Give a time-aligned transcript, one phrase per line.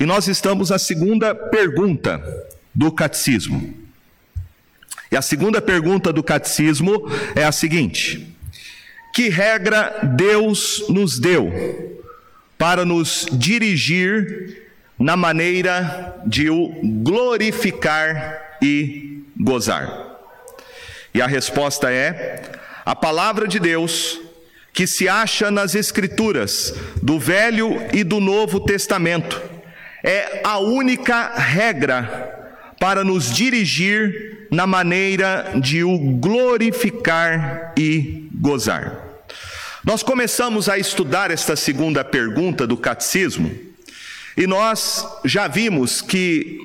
[0.00, 2.22] E nós estamos na segunda pergunta
[2.72, 3.74] do catecismo.
[5.10, 8.32] E a segunda pergunta do catecismo é a seguinte:
[9.12, 11.98] Que regra Deus nos deu
[12.56, 16.72] para nos dirigir na maneira de o
[17.02, 20.16] glorificar e gozar?
[21.12, 22.52] E a resposta é:
[22.86, 24.20] a palavra de Deus
[24.72, 26.72] que se acha nas Escrituras
[27.02, 29.57] do Velho e do Novo Testamento
[30.02, 32.36] é a única regra
[32.78, 39.08] para nos dirigir na maneira de o glorificar e gozar.
[39.84, 43.50] Nós começamos a estudar esta segunda pergunta do catecismo
[44.36, 46.58] e nós já vimos que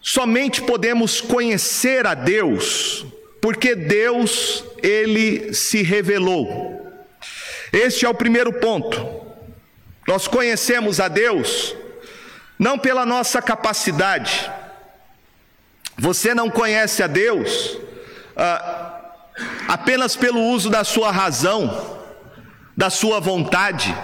[0.00, 3.04] somente podemos conhecer a Deus
[3.40, 6.74] porque Deus ele se revelou.
[7.72, 9.26] Este é o primeiro ponto.
[10.08, 11.76] Nós conhecemos a Deus
[12.58, 14.50] não pela nossa capacidade.
[15.98, 17.78] Você não conhece a Deus
[18.36, 19.00] ah,
[19.68, 22.00] apenas pelo uso da sua razão,
[22.76, 23.96] da sua vontade,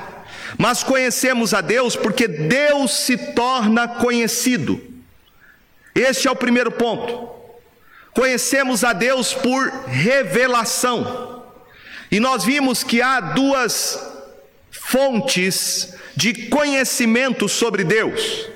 [0.59, 4.81] mas conhecemos a Deus porque Deus se torna conhecido.
[5.95, 7.31] Este é o primeiro ponto.
[8.15, 11.45] Conhecemos a Deus por revelação.
[12.11, 13.99] E nós vimos que há duas
[14.71, 18.49] fontes de conhecimento sobre Deus.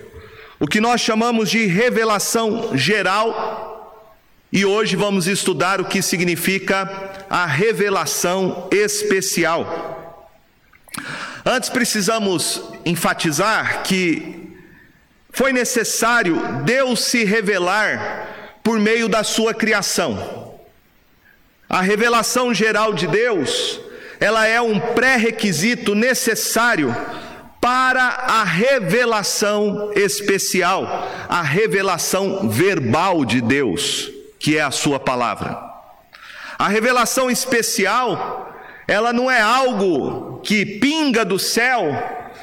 [0.58, 4.12] O que nós chamamos de revelação geral,
[4.52, 10.32] e hoje vamos estudar o que significa a revelação especial.
[11.44, 14.56] Antes precisamos enfatizar que
[15.30, 20.58] foi necessário Deus se revelar por meio da sua criação.
[21.68, 23.78] A revelação geral de Deus,
[24.18, 26.96] ela é um pré-requisito necessário
[27.66, 30.86] para a revelação especial,
[31.28, 35.58] a revelação verbal de Deus, que é a sua palavra.
[36.56, 38.54] A revelação especial,
[38.86, 41.90] ela não é algo que pinga do céu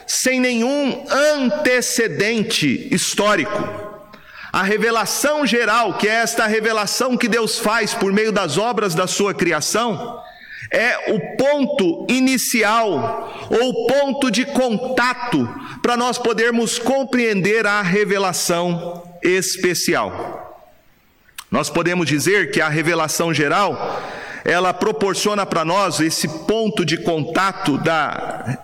[0.05, 4.01] sem nenhum antecedente histórico.
[4.51, 9.07] A revelação geral, que é esta revelação que Deus faz por meio das obras da
[9.07, 10.21] sua criação,
[10.73, 15.47] é o ponto inicial ou ponto de contato
[15.83, 20.73] para nós podermos compreender a revelação especial.
[21.51, 24.01] Nós podemos dizer que a revelação geral,
[24.43, 28.57] ela proporciona para nós esse ponto de contato da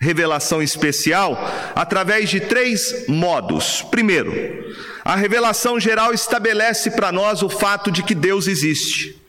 [0.00, 1.38] revelação especial
[1.76, 3.82] através de três modos.
[3.82, 4.32] Primeiro,
[5.04, 9.21] a revelação geral estabelece para nós o fato de que Deus existe.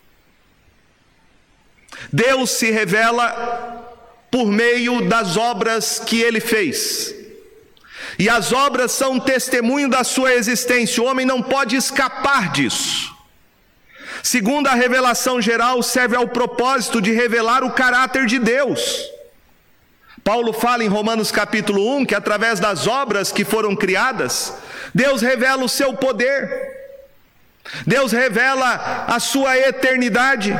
[2.11, 3.83] Deus se revela
[4.31, 7.13] por meio das obras que ele fez.
[8.17, 13.13] E as obras são testemunho da sua existência, o homem não pode escapar disso.
[14.21, 19.09] Segundo a revelação geral, serve ao propósito de revelar o caráter de Deus.
[20.23, 24.53] Paulo fala em Romanos capítulo 1 que através das obras que foram criadas,
[24.95, 26.71] Deus revela o seu poder,
[27.85, 30.53] Deus revela a sua eternidade,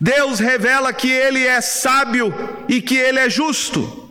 [0.00, 2.32] Deus revela que Ele é sábio
[2.68, 4.06] e que Ele é justo.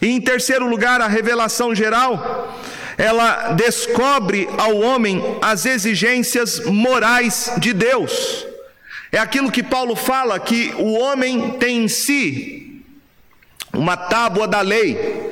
[0.00, 2.58] E em terceiro lugar, a revelação geral,
[2.96, 8.46] ela descobre ao homem as exigências morais de Deus.
[9.12, 12.82] É aquilo que Paulo fala que o homem tem em si
[13.72, 15.30] uma tábua da lei,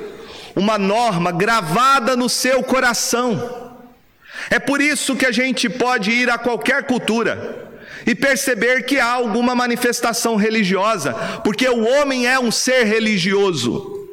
[0.54, 3.72] uma norma gravada no seu coração.
[4.50, 7.67] É por isso que a gente pode ir a qualquer cultura
[8.08, 11.12] e perceber que há alguma manifestação religiosa,
[11.44, 14.08] porque o homem é um ser religioso.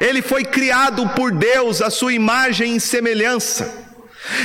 [0.00, 3.74] Ele foi criado por Deus, a sua imagem e semelhança.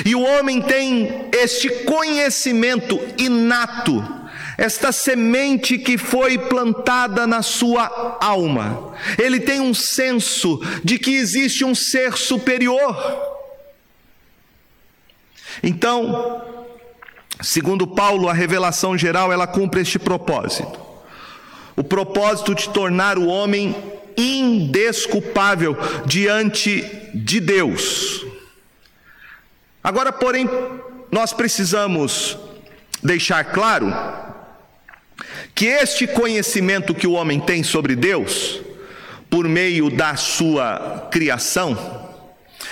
[0.04, 4.04] E o homem tem este conhecimento inato
[4.58, 8.94] esta semente que foi plantada na sua alma.
[9.18, 12.98] Ele tem um senso de que existe um ser superior.
[15.64, 16.59] Então,
[17.42, 20.80] segundo Paulo, a revelação geral ela cumpre este propósito.
[21.76, 23.76] O propósito de tornar o homem
[24.18, 26.82] indesculpável diante
[27.14, 28.26] de Deus.
[29.84, 30.50] Agora, porém,
[31.10, 32.38] nós precisamos
[33.02, 33.94] deixar claro
[35.56, 38.62] que este conhecimento que o homem tem sobre Deus,
[39.30, 41.99] por meio da sua criação,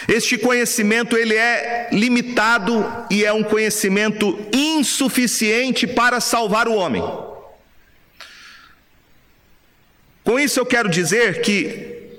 [0.07, 7.03] este conhecimento ele é limitado e é um conhecimento insuficiente para salvar o homem.
[10.23, 12.09] Com isso eu quero dizer que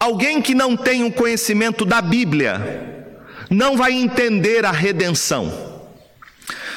[0.00, 3.06] alguém que não tem o um conhecimento da Bíblia
[3.48, 5.80] não vai entender a redenção.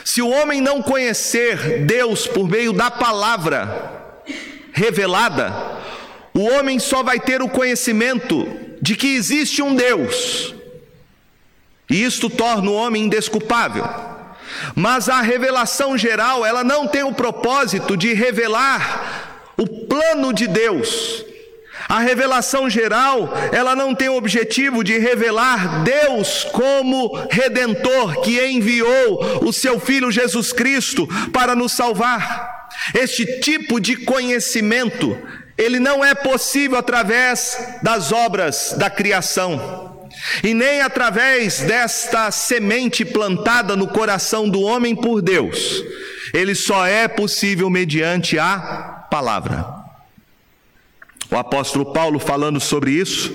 [0.04, 4.22] Se o homem não conhecer Deus por meio da palavra
[4.72, 5.52] revelada,
[6.34, 10.54] o homem só vai ter o conhecimento de que existe um Deus,
[11.90, 13.88] e isto torna o homem indesculpável.
[14.76, 21.24] Mas a revelação geral, ela não tem o propósito de revelar o plano de Deus.
[21.88, 29.46] A revelação geral, ela não tem o objetivo de revelar Deus como redentor que enviou
[29.48, 32.68] o seu filho Jesus Cristo para nos salvar.
[32.94, 35.18] Este tipo de conhecimento,
[35.58, 40.08] ele não é possível através das obras da criação.
[40.44, 45.84] E nem através desta semente plantada no coração do homem por Deus,
[46.34, 49.66] ele só é possível mediante a palavra.
[51.30, 53.34] O apóstolo Paulo, falando sobre isso,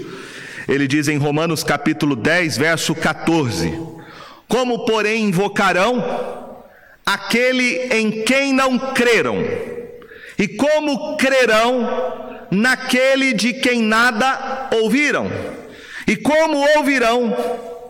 [0.69, 3.79] ele diz em Romanos capítulo 10, verso 14:
[4.47, 6.63] Como, porém, invocarão
[7.05, 9.70] aquele em quem não creram?
[10.41, 15.31] E como crerão naquele de quem nada ouviram?
[16.07, 17.37] E como ouvirão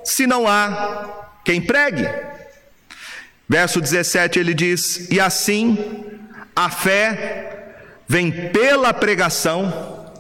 [0.02, 2.08] se não há quem pregue?
[3.48, 6.04] Verso 17 ele diz: E assim
[6.56, 7.76] a fé
[8.08, 10.12] vem pela pregação,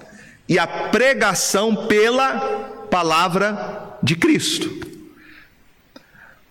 [0.48, 4.70] e a pregação pela palavra de Cristo.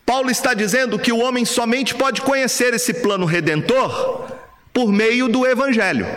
[0.05, 4.38] Paulo está dizendo que o homem somente pode conhecer esse plano redentor
[4.79, 6.07] por meio do Evangelho.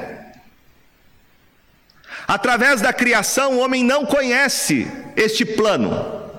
[2.28, 4.86] Através da criação, o homem não conhece
[5.16, 6.30] este plano.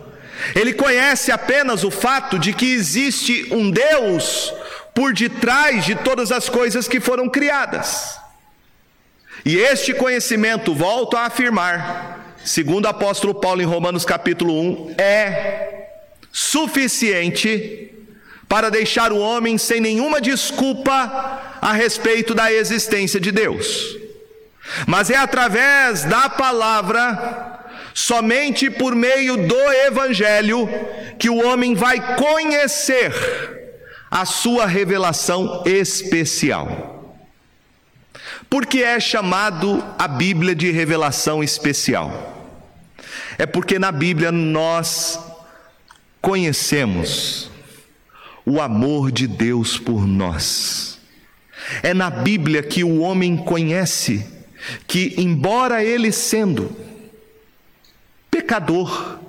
[0.55, 4.53] Ele conhece apenas o fato de que existe um Deus
[4.95, 8.17] por detrás de todas as coisas que foram criadas.
[9.43, 15.89] E este conhecimento, volto a afirmar, segundo o apóstolo Paulo em Romanos capítulo 1, é
[16.31, 17.91] suficiente
[18.53, 23.97] para deixar o homem sem nenhuma desculpa a respeito da existência de Deus.
[24.85, 27.65] Mas é através da palavra,
[27.95, 30.69] somente por meio do Evangelho,
[31.17, 33.11] que o homem vai conhecer
[34.11, 37.11] a sua revelação especial.
[38.47, 42.53] Porque é chamado a Bíblia de revelação especial?
[43.35, 45.19] É porque na Bíblia nós
[46.21, 47.51] conhecemos
[48.45, 50.99] o amor de Deus por nós.
[51.81, 54.25] É na Bíblia que o homem conhece
[54.87, 56.75] que, embora ele sendo
[58.29, 59.19] pecador,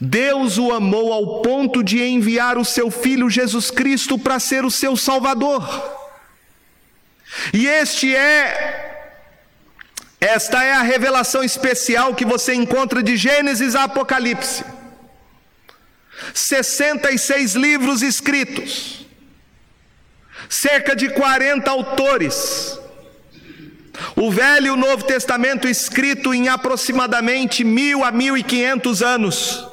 [0.00, 4.70] Deus o amou ao ponto de enviar o seu filho Jesus Cristo para ser o
[4.70, 5.66] seu Salvador.
[7.52, 8.88] E este é
[10.20, 14.64] esta é a revelação especial que você encontra de Gênesis a Apocalipse.
[16.34, 19.06] 66 livros escritos,
[20.48, 22.78] cerca de 40 autores,
[24.16, 29.66] o Velho e o Novo Testamento, escrito em aproximadamente mil a mil e quinhentos anos,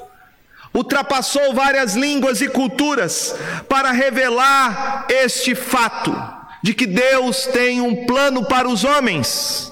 [0.74, 3.36] ultrapassou várias línguas e culturas
[3.68, 6.16] para revelar este fato
[6.62, 9.69] de que Deus tem um plano para os homens,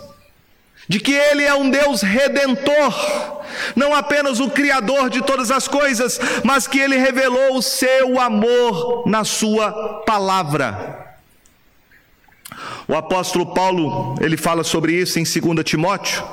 [0.87, 3.43] de que Ele é um Deus redentor,
[3.75, 9.07] não apenas o Criador de todas as coisas, mas que Ele revelou o seu amor
[9.07, 11.07] na Sua palavra.
[12.87, 16.23] O apóstolo Paulo, ele fala sobre isso em 2 Timóteo,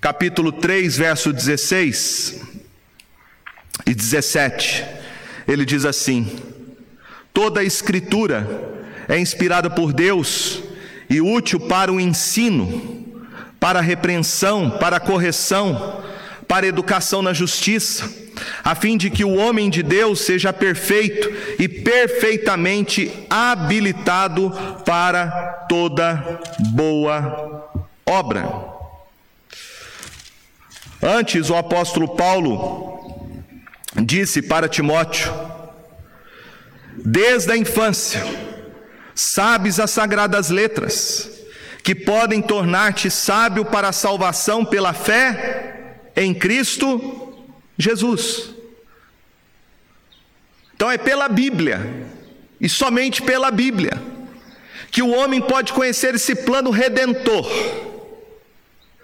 [0.00, 2.40] capítulo 3, verso 16
[3.84, 4.84] e 17.
[5.48, 6.30] Ele diz assim:
[7.34, 8.48] Toda a escritura
[9.08, 10.62] é inspirada por Deus
[11.08, 12.99] e útil para o ensino,
[13.60, 16.02] para repreensão, para correção,
[16.48, 18.10] para educação na justiça,
[18.64, 24.50] a fim de que o homem de Deus seja perfeito e perfeitamente habilitado
[24.84, 26.40] para toda
[26.72, 27.70] boa
[28.06, 28.48] obra.
[31.02, 33.24] Antes, o apóstolo Paulo
[34.02, 35.32] disse para Timóteo:
[36.96, 38.22] Desde a infância,
[39.14, 41.39] sabes as sagradas letras,
[41.82, 47.34] que podem tornar-te sábio para a salvação pela fé em Cristo
[47.78, 48.50] Jesus.
[50.74, 52.08] Então é pela Bíblia,
[52.60, 54.02] e somente pela Bíblia,
[54.90, 57.46] que o homem pode conhecer esse plano redentor.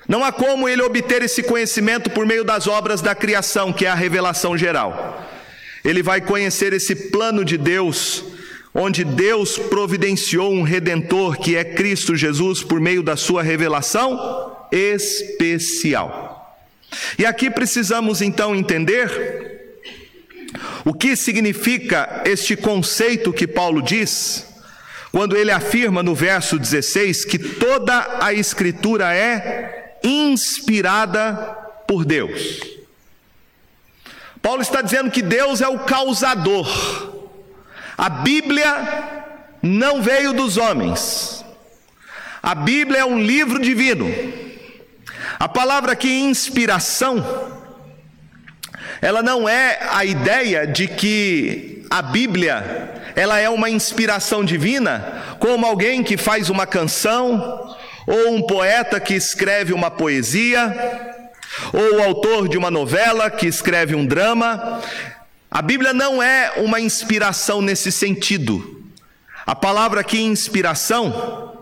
[0.09, 3.89] Não há como ele obter esse conhecimento por meio das obras da criação, que é
[3.89, 5.23] a revelação geral.
[5.85, 8.25] Ele vai conhecer esse plano de Deus,
[8.79, 16.61] onde Deus providenciou um redentor, que é Cristo Jesus, por meio da sua revelação especial.
[17.19, 19.73] E aqui precisamos então entender
[20.85, 24.47] o que significa este conceito que Paulo diz,
[25.11, 31.33] quando ele afirma no verso 16 que toda a Escritura é inspirada
[31.89, 32.61] por Deus.
[34.43, 37.16] Paulo está dizendo que Deus é o causador.
[37.97, 39.25] A Bíblia
[39.63, 41.45] não veio dos homens.
[42.43, 44.07] A Bíblia é um livro divino.
[45.39, 47.55] A palavra aqui inspiração
[49.01, 55.67] ela não é a ideia de que a Bíblia ela é uma inspiração divina, como
[55.67, 57.77] alguém que faz uma canção,
[58.07, 60.75] ou um poeta que escreve uma poesia,
[61.73, 64.83] ou o autor de uma novela que escreve um drama.
[65.57, 68.85] A Bíblia não é uma inspiração nesse sentido.
[69.47, 71.57] A palavra aqui inspiração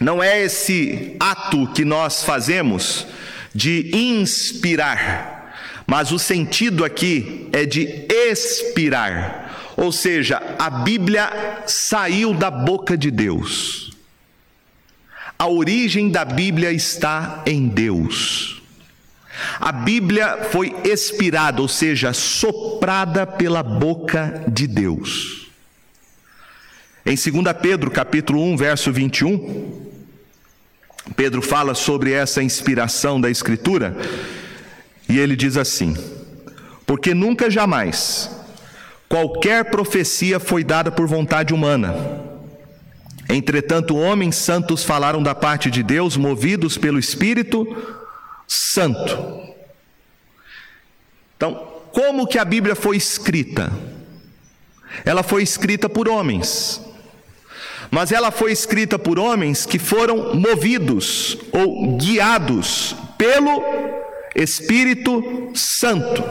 [0.00, 3.06] não é esse ato que nós fazemos
[3.54, 5.54] de inspirar.
[5.86, 13.12] Mas o sentido aqui é de expirar, ou seja, a Bíblia saiu da boca de
[13.12, 13.92] Deus.
[15.38, 18.61] A origem da Bíblia está em Deus.
[19.60, 25.48] A Bíblia foi expirada, ou seja, soprada pela boca de Deus.
[27.04, 29.90] Em 2 Pedro, capítulo 1, verso 21,
[31.16, 33.96] Pedro fala sobre essa inspiração da Escritura
[35.08, 35.96] e ele diz assim:
[36.86, 38.30] Porque nunca jamais
[39.08, 41.94] qualquer profecia foi dada por vontade humana.
[43.28, 47.66] Entretanto, homens santos falaram da parte de Deus, movidos pelo Espírito
[48.54, 49.54] Santo.
[51.34, 51.54] Então,
[51.90, 53.72] como que a Bíblia foi escrita?
[55.06, 56.78] Ela foi escrita por homens.
[57.90, 63.62] Mas ela foi escrita por homens que foram movidos ou guiados pelo
[64.36, 66.22] Espírito Santo.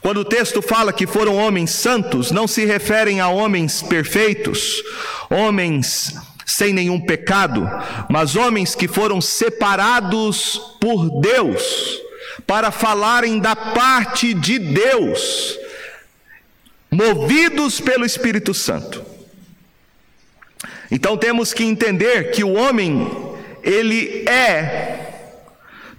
[0.00, 4.82] Quando o texto fala que foram homens santos, não se referem a homens perfeitos,
[5.28, 6.14] homens
[6.46, 7.68] sem nenhum pecado,
[8.08, 12.00] mas homens que foram separados por Deus
[12.46, 15.58] para falarem da parte de Deus,
[16.90, 19.04] movidos pelo Espírito Santo.
[20.90, 23.10] Então temos que entender que o homem
[23.62, 25.02] ele é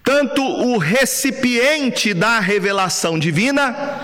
[0.04, 4.02] tanto o recipiente da revelação divina,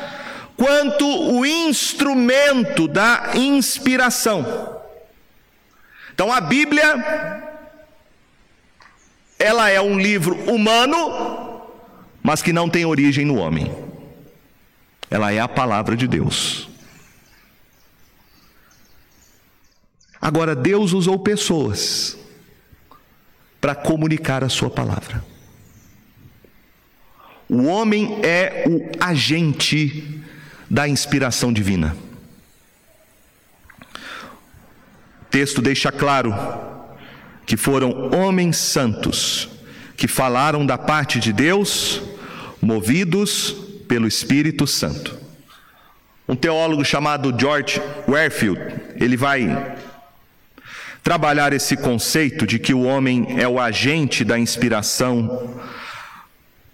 [0.56, 4.79] quanto o instrumento da inspiração.
[6.20, 6.84] Então a Bíblia,
[9.40, 11.62] ela é um livro humano,
[12.22, 13.74] mas que não tem origem no homem.
[15.10, 16.68] Ela é a palavra de Deus.
[20.20, 22.18] Agora, Deus usou pessoas
[23.62, 25.24] para comunicar a sua palavra.
[27.48, 30.22] O homem é o agente
[30.70, 31.96] da inspiração divina.
[35.19, 36.34] O texto deixa claro
[37.46, 39.50] que foram homens santos
[39.98, 42.02] que falaram da parte de Deus,
[42.62, 43.56] movidos
[43.88, 45.18] pelo Espírito Santo.
[46.28, 48.62] Um teólogo chamado George Warfield,
[48.96, 49.76] ele vai
[51.04, 55.60] trabalhar esse conceito de que o homem é o agente da inspiração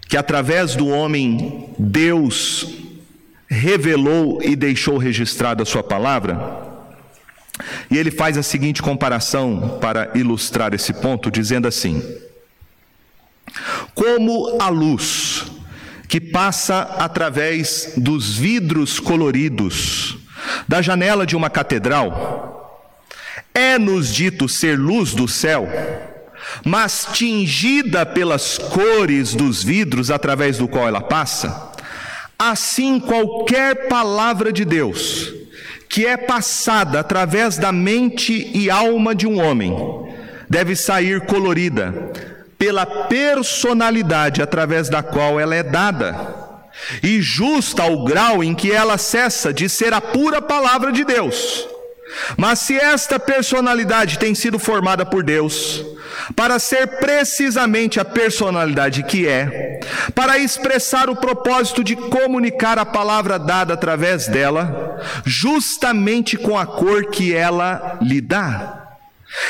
[0.08, 2.68] que através do homem Deus
[3.48, 6.65] revelou e deixou registrada a sua palavra.
[7.90, 12.04] E ele faz a seguinte comparação para ilustrar esse ponto, dizendo assim:
[13.94, 15.46] Como a luz
[16.08, 20.18] que passa através dos vidros coloridos
[20.68, 22.92] da janela de uma catedral,
[23.54, 25.68] é-nos dito ser luz do céu,
[26.64, 31.72] mas tingida pelas cores dos vidros através do qual ela passa,
[32.38, 35.45] assim qualquer palavra de Deus
[35.90, 39.76] que é passada através da mente e alma de um homem
[40.50, 42.12] deve sair colorida
[42.58, 46.46] pela personalidade através da qual ela é dada.
[47.02, 51.68] E justa ao grau em que ela cessa de ser a pura palavra de Deus.
[52.38, 55.84] Mas se esta personalidade tem sido formada por Deus,
[56.36, 59.80] para ser precisamente a personalidade que é,
[60.14, 67.06] para expressar o propósito de comunicar a palavra dada através dela, justamente com a cor
[67.08, 68.82] que ela lhe dá.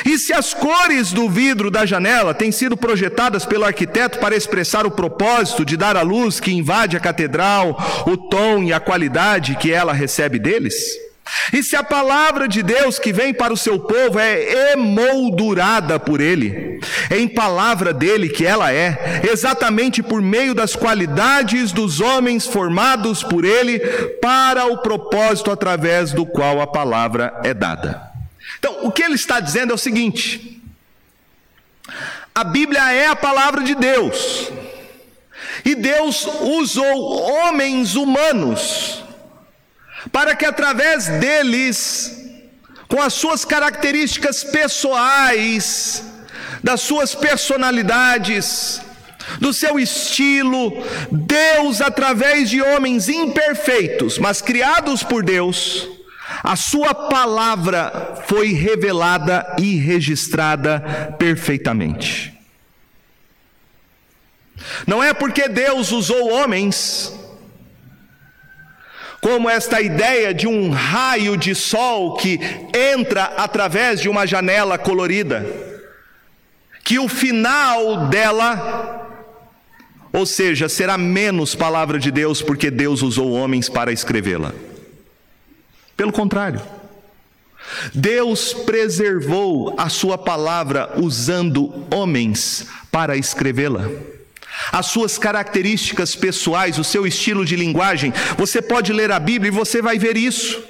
[0.06, 4.86] E se as cores do vidro da janela têm sido projetadas pelo arquiteto para expressar
[4.86, 9.56] o propósito de dar a luz que invade a catedral, o tom e a qualidade
[9.56, 10.74] que ela recebe deles?
[11.52, 16.22] E se a palavra de Deus que vem para o seu povo é emoldurada por
[16.22, 16.80] ele,
[17.10, 23.44] em palavra dele que ela é, exatamente por meio das qualidades dos homens formados por
[23.44, 23.80] ele,
[24.22, 28.12] para o propósito através do qual a palavra é dada.
[28.60, 30.62] Então, o que ele está dizendo é o seguinte:
[32.34, 34.52] a Bíblia é a palavra de Deus,
[35.64, 39.05] e Deus usou homens humanos
[40.12, 42.24] para que através deles,
[42.88, 46.04] com as suas características pessoais,
[46.64, 48.82] das suas personalidades,
[49.40, 50.72] do seu estilo,
[51.12, 55.88] Deus, através de homens imperfeitos, mas criados por Deus,
[56.44, 62.34] a sua palavra foi revelada e registrada perfeitamente.
[64.88, 67.14] Não é porque Deus usou homens
[69.26, 72.40] como esta ideia de um raio de sol que
[72.72, 75.44] entra através de uma janela colorida,
[76.84, 79.34] que o final dela,
[80.14, 84.54] ou seja, será menos palavra de Deus porque Deus usou homens para escrevê-la.
[85.98, 86.62] Pelo contrário,
[87.96, 93.90] Deus preservou a sua palavra usando homens para escrevê-la
[94.72, 98.14] as suas características pessoais, o seu estilo de linguagem.
[98.38, 100.64] Você pode ler a Bíblia e você vai ver isso.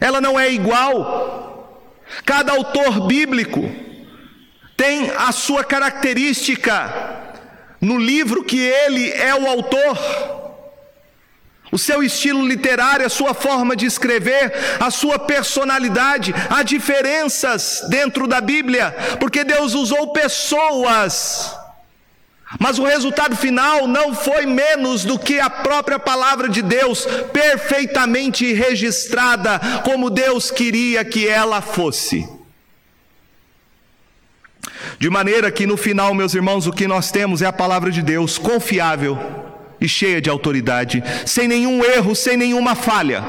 [0.00, 1.82] Ela não é igual.
[2.24, 3.70] Cada autor bíblico
[4.76, 7.26] tem a sua característica
[7.80, 10.37] no livro que ele é o autor
[11.70, 16.34] o seu estilo literário, a sua forma de escrever, a sua personalidade.
[16.48, 21.54] Há diferenças dentro da Bíblia, porque Deus usou pessoas.
[22.58, 28.54] Mas o resultado final não foi menos do que a própria palavra de Deus, perfeitamente
[28.54, 32.26] registrada, como Deus queria que ela fosse.
[34.98, 38.00] De maneira que no final, meus irmãos, o que nós temos é a palavra de
[38.00, 39.47] Deus confiável
[39.80, 43.22] e cheia de autoridade, sem nenhum erro, sem nenhuma falha.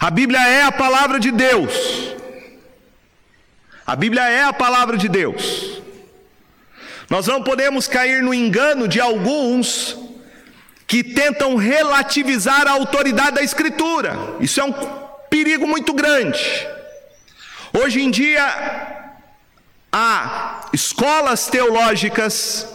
[0.00, 1.72] A Bíblia é a palavra de Deus.
[3.86, 5.82] A Bíblia é a palavra de Deus.
[7.10, 9.98] Nós não podemos cair no engano de alguns
[10.86, 14.16] que tentam relativizar a autoridade da Escritura.
[14.40, 14.72] Isso é um
[15.28, 16.66] perigo muito grande.
[17.72, 18.44] Hoje em dia,
[19.90, 22.66] há escolas teológicas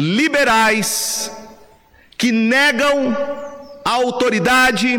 [0.00, 1.30] liberais,
[2.16, 3.14] que negam
[3.84, 4.98] a autoridade,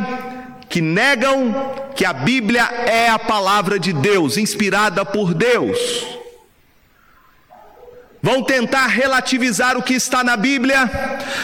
[0.69, 5.77] que negam que a Bíblia é a palavra de Deus, inspirada por Deus.
[8.21, 10.87] Vão tentar relativizar o que está na Bíblia,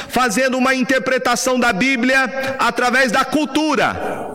[0.10, 4.28] fazendo uma interpretação da Bíblia através da cultura.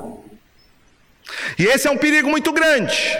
[1.57, 3.17] E esse é um perigo muito grande.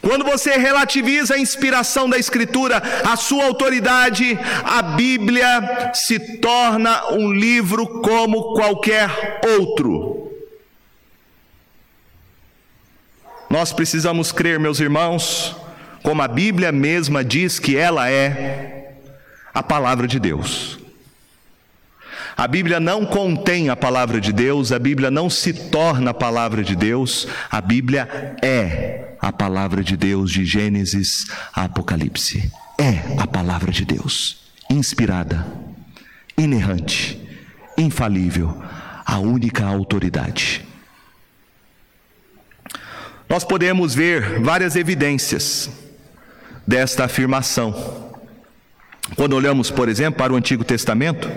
[0.00, 7.32] Quando você relativiza a inspiração da Escritura, a sua autoridade, a Bíblia se torna um
[7.32, 10.32] livro como qualquer outro.
[13.48, 15.56] Nós precisamos crer, meus irmãos,
[16.02, 18.94] como a Bíblia mesma diz que ela é
[19.52, 20.78] a palavra de Deus.
[22.36, 26.64] A Bíblia não contém a palavra de Deus, a Bíblia não se torna a palavra
[26.64, 32.52] de Deus, a Bíblia é a palavra de Deus de Gênesis a Apocalipse.
[32.78, 35.46] É a palavra de Deus, inspirada,
[36.36, 37.18] inerrante,
[37.78, 38.62] infalível,
[39.06, 40.62] a única autoridade.
[43.26, 45.70] Nós podemos ver várias evidências
[46.66, 48.12] desta afirmação.
[49.16, 51.30] Quando olhamos, por exemplo, para o Antigo Testamento,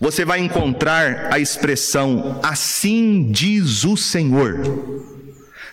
[0.00, 5.11] você vai encontrar a expressão assim diz o Senhor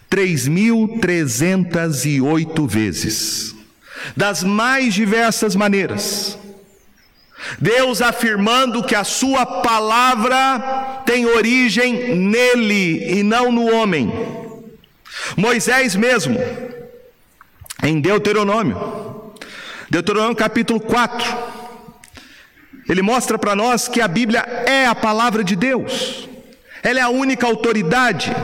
[0.10, 3.56] 3.308 vezes,
[4.16, 6.38] das mais diversas maneiras.
[7.60, 14.12] Deus afirmando que a sua palavra tem origem nele e não no homem.
[15.38, 16.38] Moisés mesmo,
[17.84, 19.34] em Deuteronômio,
[19.90, 21.26] Deuteronômio capítulo 4,
[22.90, 26.28] ele mostra para nós que a Bíblia é a palavra de Deus,
[26.84, 28.36] ela é a única autoridade.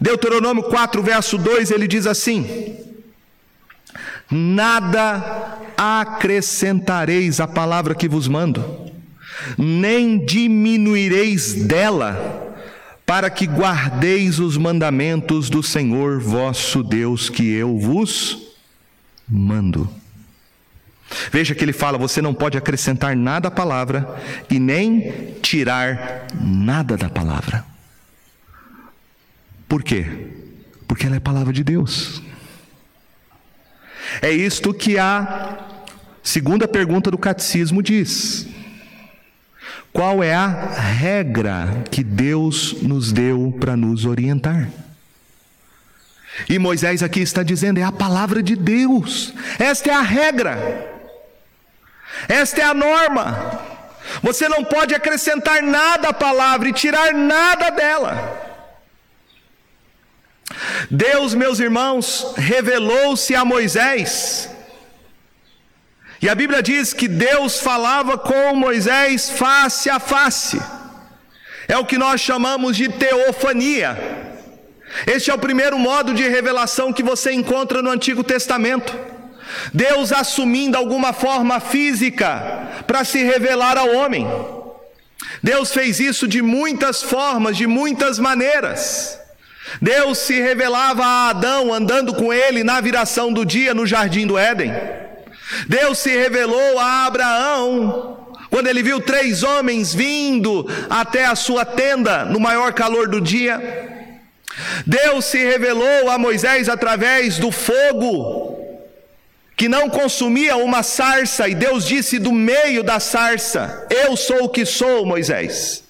[0.00, 2.76] Deuteronômio 4, verso 2, ele diz assim:
[4.30, 8.90] Nada acrescentareis à palavra que vos mando,
[9.56, 12.54] nem diminuireis dela,
[13.06, 18.54] para que guardeis os mandamentos do Senhor vosso Deus que eu vos
[19.28, 19.88] mando.
[21.32, 24.16] Veja que ele fala: você não pode acrescentar nada à palavra
[24.50, 27.64] e nem tirar nada da palavra.
[29.68, 30.06] Por quê?
[30.86, 32.22] Porque ela é palavra de Deus.
[34.22, 35.58] É isto que a
[36.22, 38.46] segunda pergunta do catecismo diz.
[39.92, 44.68] Qual é a regra que Deus nos deu para nos orientar?
[46.48, 50.56] E Moisés aqui está dizendo: é a palavra de Deus, esta é a regra,
[52.28, 53.60] esta é a norma.
[54.22, 58.47] Você não pode acrescentar nada à palavra e tirar nada dela.
[60.90, 64.50] Deus, meus irmãos, revelou-se a Moisés.
[66.20, 70.60] E a Bíblia diz que Deus falava com Moisés face a face.
[71.68, 73.96] É o que nós chamamos de teofania.
[75.06, 78.96] Este é o primeiro modo de revelação que você encontra no Antigo Testamento.
[79.72, 84.26] Deus assumindo alguma forma física para se revelar ao homem.
[85.42, 89.18] Deus fez isso de muitas formas, de muitas maneiras.
[89.80, 94.38] Deus se revelava a Adão andando com ele na viração do dia no jardim do
[94.38, 94.72] Éden.
[95.66, 102.24] Deus se revelou a Abraão quando ele viu três homens vindo até a sua tenda
[102.24, 103.60] no maior calor do dia.
[104.86, 108.58] Deus se revelou a Moisés através do fogo
[109.56, 114.48] que não consumia uma sarça, e Deus disse do meio da sarça: Eu sou o
[114.48, 115.82] que sou, Moisés.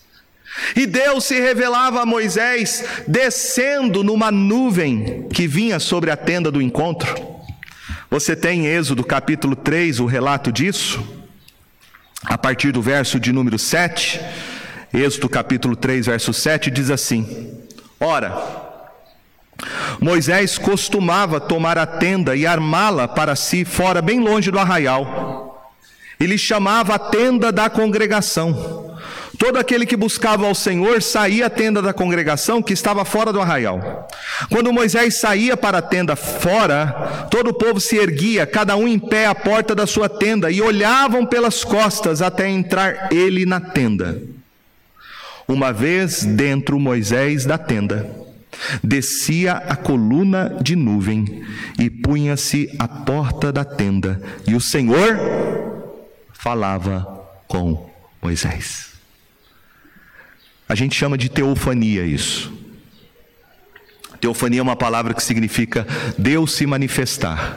[0.74, 6.62] E Deus se revelava a Moisés descendo numa nuvem que vinha sobre a tenda do
[6.62, 7.38] encontro.
[8.10, 11.02] Você tem em Êxodo capítulo 3 o relato disso,
[12.24, 14.20] a partir do verso de número 7.
[14.92, 17.58] Êxodo capítulo 3, verso 7 diz assim:
[18.00, 18.34] Ora,
[20.00, 25.74] Moisés costumava tomar a tenda e armá-la para si fora, bem longe do arraial.
[26.18, 28.87] Ele chamava a tenda da congregação.
[29.38, 33.40] Todo aquele que buscava ao Senhor saía à tenda da congregação que estava fora do
[33.40, 34.08] arraial.
[34.50, 38.98] Quando Moisés saía para a tenda fora, todo o povo se erguia, cada um em
[38.98, 44.20] pé à porta da sua tenda, e olhavam pelas costas até entrar ele na tenda.
[45.46, 48.10] Uma vez dentro Moisés da tenda,
[48.82, 51.44] descia a coluna de nuvem
[51.78, 55.16] e punha-se à porta da tenda, e o Senhor
[56.32, 57.88] falava com
[58.20, 58.87] Moisés.
[60.68, 62.52] A gente chama de teofania isso.
[64.20, 65.86] Teofania é uma palavra que significa
[66.18, 67.56] Deus se manifestar.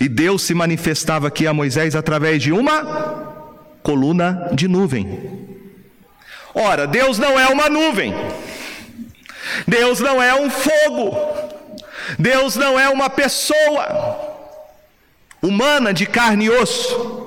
[0.00, 3.26] E Deus se manifestava aqui a Moisés através de uma
[3.82, 5.46] coluna de nuvem.
[6.54, 8.14] Ora, Deus não é uma nuvem.
[9.66, 11.16] Deus não é um fogo.
[12.18, 14.18] Deus não é uma pessoa
[15.40, 17.25] humana de carne e osso.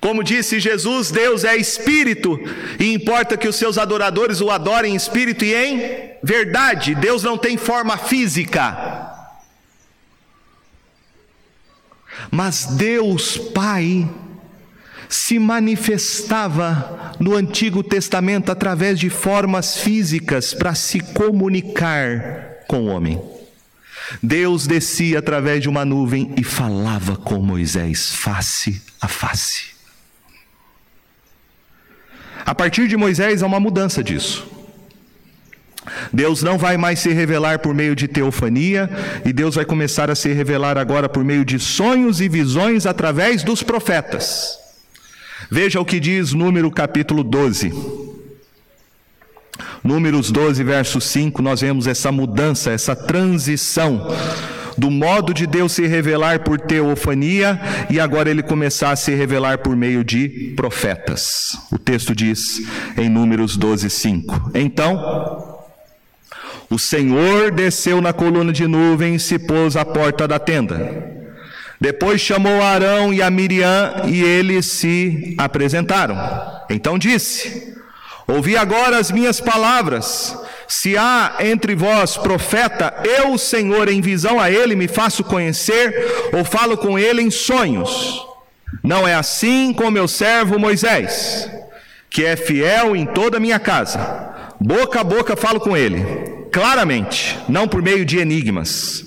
[0.00, 2.38] Como disse Jesus, Deus é espírito
[2.78, 6.94] e importa que os seus adoradores o adorem em espírito e em verdade.
[6.94, 9.14] Deus não tem forma física.
[12.30, 14.08] Mas Deus Pai
[15.08, 23.20] se manifestava no Antigo Testamento através de formas físicas para se comunicar com o homem.
[24.22, 29.75] Deus descia através de uma nuvem e falava com Moisés face a face.
[32.46, 34.46] A partir de Moisés há uma mudança disso.
[36.12, 38.88] Deus não vai mais se revelar por meio de teofania,
[39.24, 43.42] e Deus vai começar a se revelar agora por meio de sonhos e visões através
[43.42, 44.58] dos profetas.
[45.50, 47.72] Veja o que diz Número capítulo 12.
[49.82, 54.08] Números 12, verso 5, nós vemos essa mudança, essa transição
[54.76, 59.58] do modo de Deus se revelar por teofania e agora ele começar a se revelar
[59.58, 61.58] por meio de profetas.
[61.72, 62.60] O texto diz
[62.96, 64.50] em Números 12, 5.
[64.54, 65.56] Então,
[66.68, 71.14] o Senhor desceu na coluna de nuvem e se pôs à porta da tenda.
[71.80, 76.16] Depois chamou Arão e a Miriam e eles se apresentaram.
[76.70, 77.74] Então disse:
[78.26, 80.36] Ouvi agora as minhas palavras.
[80.68, 86.44] Se há entre vós profeta, eu, Senhor, em visão a ele me faço conhecer, ou
[86.44, 88.24] falo com ele em sonhos.
[88.82, 91.50] Não é assim com meu servo Moisés,
[92.10, 94.34] que é fiel em toda a minha casa.
[94.60, 96.04] Boca a boca falo com ele,
[96.52, 99.04] claramente, não por meio de enigmas.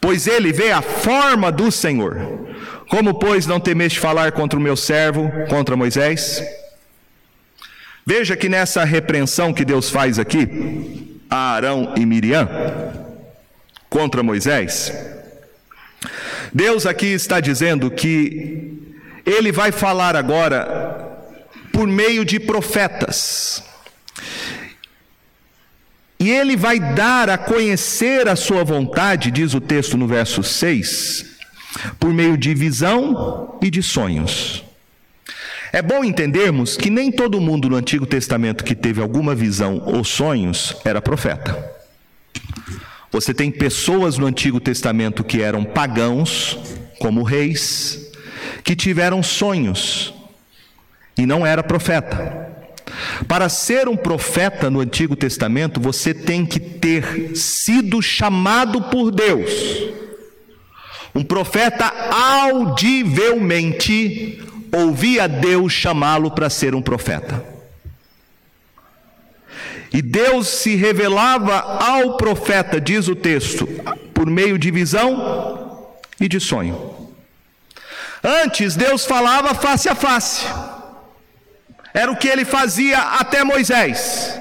[0.00, 2.48] Pois ele vê a forma do Senhor.
[2.88, 6.42] Como, pois, não temeste falar contra o meu servo, contra Moisés?
[8.12, 12.48] Veja que nessa repreensão que Deus faz aqui, a Arão e Miriam,
[13.88, 14.92] contra Moisés,
[16.52, 21.30] Deus aqui está dizendo que Ele vai falar agora
[21.72, 23.62] por meio de profetas.
[26.18, 31.26] E Ele vai dar a conhecer a Sua vontade, diz o texto no verso 6,
[32.00, 34.68] por meio de visão e de sonhos.
[35.72, 40.02] É bom entendermos que nem todo mundo no Antigo Testamento que teve alguma visão ou
[40.02, 41.64] sonhos era profeta.
[43.12, 46.58] Você tem pessoas no Antigo Testamento que eram pagãos,
[46.98, 48.10] como reis,
[48.64, 50.12] que tiveram sonhos
[51.16, 52.48] e não era profeta.
[53.28, 59.52] Para ser um profeta no Antigo Testamento, você tem que ter sido chamado por Deus.
[61.14, 67.44] Um profeta audivelmente ouvia Deus chamá-lo para ser um profeta.
[69.92, 73.66] E Deus se revelava ao profeta, diz o texto,
[74.14, 75.88] por meio de visão
[76.20, 77.10] e de sonho.
[78.22, 80.46] Antes, Deus falava face a face,
[81.92, 84.38] era o que ele fazia até Moisés,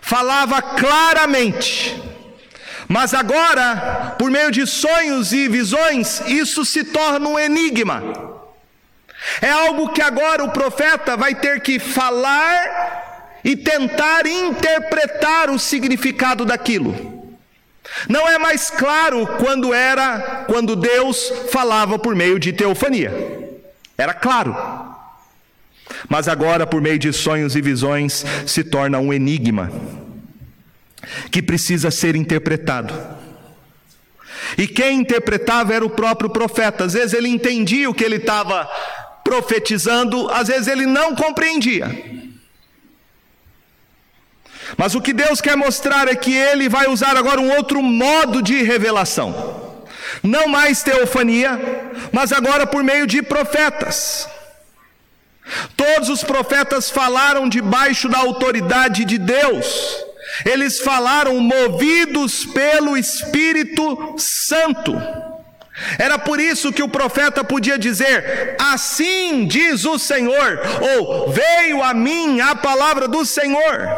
[0.00, 2.00] falava claramente,
[2.86, 8.37] mas agora, por meio de sonhos e visões, isso se torna um enigma.
[9.40, 16.44] É algo que agora o profeta vai ter que falar e tentar interpretar o significado
[16.44, 17.18] daquilo.
[18.08, 23.12] Não é mais claro quando era quando Deus falava por meio de teofania.
[23.96, 24.54] Era claro.
[26.08, 29.72] Mas agora, por meio de sonhos e visões, se torna um enigma
[31.30, 32.94] que precisa ser interpretado.
[34.56, 36.84] E quem interpretava era o próprio profeta.
[36.84, 38.68] Às vezes ele entendia o que ele estava
[39.28, 41.86] profetizando, às vezes ele não compreendia.
[44.74, 48.40] Mas o que Deus quer mostrar é que Ele vai usar agora um outro modo
[48.40, 49.86] de revelação.
[50.22, 51.58] Não mais teofania,
[52.10, 54.26] mas agora por meio de profetas.
[55.76, 59.66] Todos os profetas falaram debaixo da autoridade de Deus.
[60.44, 65.27] Eles falaram movidos pelo Espírito Santo.
[65.98, 71.94] Era por isso que o profeta podia dizer: Assim diz o Senhor, ou veio a
[71.94, 73.88] mim a palavra do Senhor.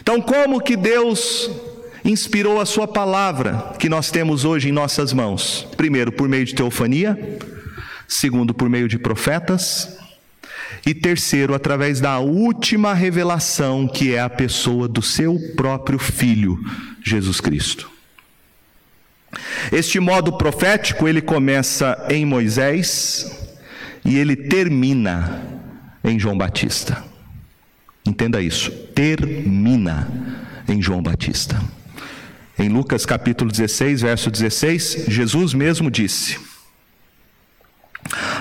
[0.00, 1.50] Então, como que Deus
[2.04, 5.66] inspirou a sua palavra que nós temos hoje em nossas mãos?
[5.76, 7.38] Primeiro, por meio de teofania,
[8.06, 9.98] segundo, por meio de profetas,
[10.86, 16.58] e terceiro, através da última revelação, que é a pessoa do seu próprio filho,
[17.04, 17.97] Jesus Cristo.
[19.70, 23.48] Este modo profético, ele começa em Moisés
[24.04, 25.42] e ele termina
[26.02, 27.04] em João Batista.
[28.06, 28.70] Entenda isso.
[28.94, 30.08] Termina
[30.66, 31.60] em João Batista.
[32.58, 36.40] Em Lucas capítulo 16, verso 16, Jesus mesmo disse: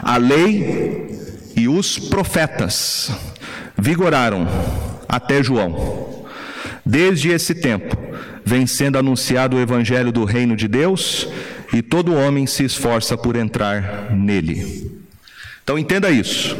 [0.01, 1.07] A lei
[1.55, 3.11] e os profetas
[3.77, 4.47] vigoraram
[5.07, 6.25] até João.
[6.85, 7.97] Desde esse tempo,
[8.47, 11.27] vem sendo anunciado o evangelho do reino de Deus,
[11.73, 14.89] e todo homem se esforça por entrar nele.
[15.61, 16.55] Então entenda isso.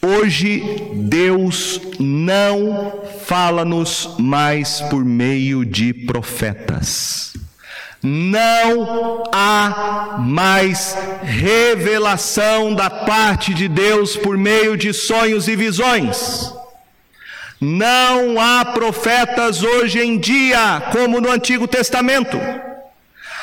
[0.00, 0.62] Hoje
[0.94, 7.34] Deus não fala-nos mais por meio de profetas.
[8.02, 16.54] Não há mais revelação da parte de Deus por meio de sonhos e visões.
[17.60, 22.40] Não há profetas hoje em dia, como no Antigo Testamento.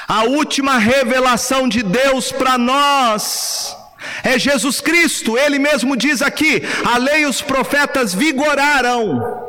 [0.08, 3.78] A última revelação de Deus para nós
[4.24, 9.46] é Jesus Cristo, ele mesmo diz aqui: a lei e os profetas vigoraram.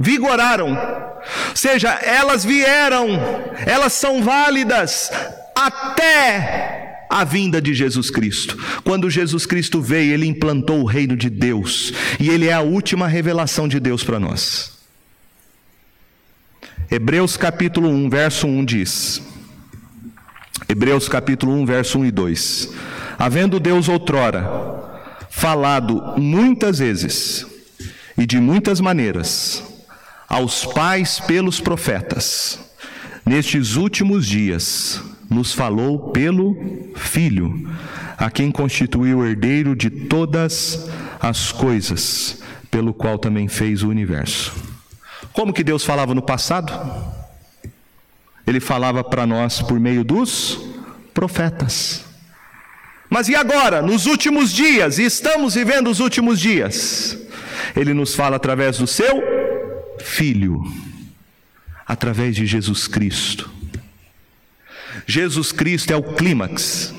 [0.00, 0.70] Vigoraram,
[1.50, 3.08] ou seja, elas vieram,
[3.66, 5.10] elas são válidas
[5.54, 8.58] até a vinda de Jesus Cristo.
[8.84, 13.06] Quando Jesus Cristo veio, ele implantou o reino de Deus, e ele é a última
[13.08, 14.78] revelação de Deus para nós.
[16.90, 19.22] Hebreus capítulo 1, verso 1 diz:
[20.68, 22.70] Hebreus capítulo 1, verso 1 e 2.
[23.18, 24.68] Havendo Deus outrora
[25.30, 27.46] falado muitas vezes
[28.16, 29.62] e de muitas maneiras
[30.28, 32.58] aos pais pelos profetas,
[33.24, 36.56] nestes últimos dias nos falou pelo
[36.94, 37.68] Filho,
[38.16, 40.88] a quem constituiu herdeiro de todas
[41.20, 44.52] as coisas, pelo qual também fez o universo.
[45.32, 46.72] Como que Deus falava no passado?
[48.46, 50.58] Ele falava para nós por meio dos
[51.12, 52.04] profetas.
[53.10, 57.18] Mas e agora, nos últimos dias, e estamos vivendo os últimos dias?
[57.76, 59.22] Ele nos fala através do seu
[60.00, 60.62] Filho,
[61.86, 63.57] através de Jesus Cristo.
[65.10, 66.94] Jesus Cristo é o clímax.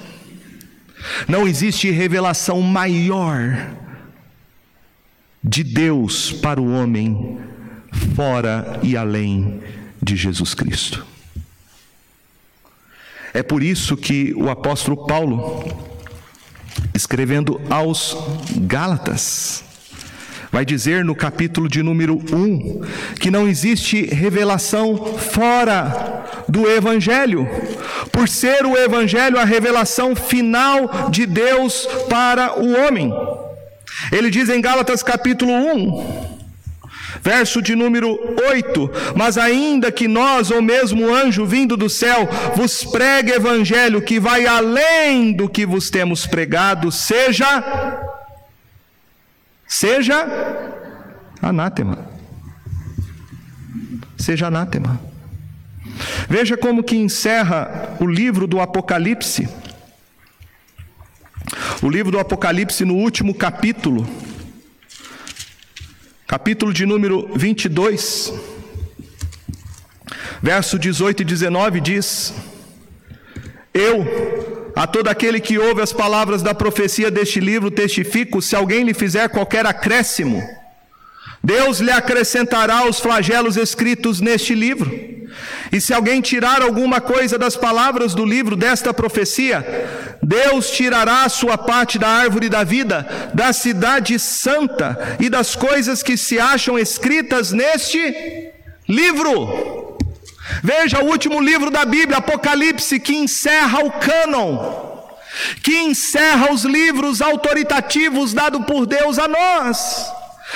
[1.28, 3.70] Não existe revelação maior
[5.44, 7.38] de Deus para o homem
[8.16, 9.62] fora e além
[10.02, 11.06] de Jesus Cristo.
[13.32, 15.64] É por isso que o apóstolo Paulo,
[16.96, 18.18] escrevendo aos
[18.62, 19.64] Gálatas,
[20.52, 22.82] vai dizer no capítulo de número 1
[23.20, 27.48] que não existe revelação fora do Evangelho,
[28.12, 33.14] por ser o Evangelho a revelação final de Deus para o homem.
[34.12, 36.30] Ele diz em Gálatas capítulo 1,
[37.22, 38.18] Verso de número
[38.50, 44.20] 8: Mas ainda que nós, ou mesmo anjo vindo do céu, vos pregue evangelho que
[44.20, 48.09] vai além do que vos temos pregado, seja
[49.70, 50.26] seja
[51.40, 52.10] anátema.
[54.18, 55.00] Seja anátema.
[56.28, 59.48] Veja como que encerra o livro do Apocalipse.
[61.82, 64.08] O livro do Apocalipse, no último capítulo,
[66.28, 68.34] capítulo de número 22,
[70.42, 72.34] verso 18 e 19 diz:
[73.74, 78.86] Eu, a todo aquele que ouve as palavras da profecia deste livro, testifico: se alguém
[78.86, 80.42] lhe fizer qualquer acréscimo,
[81.44, 84.90] Deus lhe acrescentará os flagelos escritos neste livro.
[85.70, 89.66] E se alguém tirar alguma coisa das palavras do livro desta profecia,
[90.24, 96.02] Deus tirará a sua parte da árvore da vida, da cidade santa e das coisas
[96.02, 98.00] que se acham escritas neste
[98.88, 99.89] livro.
[100.64, 104.98] Veja o último livro da Bíblia, Apocalipse, que encerra o cânon,
[105.64, 110.12] que encerra os livros autoritativos dados por Deus a nós.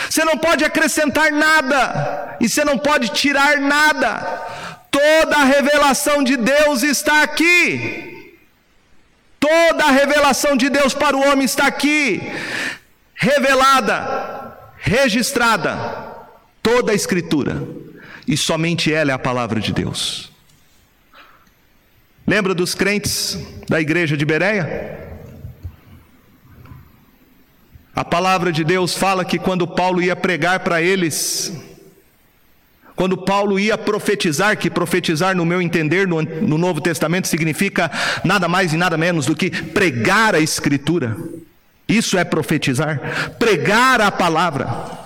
[0.10, 4.42] Você não pode acrescentar nada, e você não pode tirar nada.
[4.90, 8.10] Toda a revelação de Deus está aqui.
[9.40, 12.22] Toda a revelação de Deus para o homem está aqui,
[13.14, 15.78] revelada, registrada,
[16.62, 17.83] toda a Escritura
[18.28, 20.32] e somente ela é a palavra de Deus.
[22.26, 25.00] Lembra dos crentes da igreja de Bereia?
[27.96, 31.54] A palavra de Deus fala que quando Paulo ia pregar para eles,
[32.96, 37.92] quando Paulo ia profetizar, que profetizar, no meu entender, no, no, Novo Testamento, significa
[38.24, 41.18] nada mais e nada menos do que pregar a Escritura.
[41.88, 45.03] Isso é profetizar, pregar a palavra.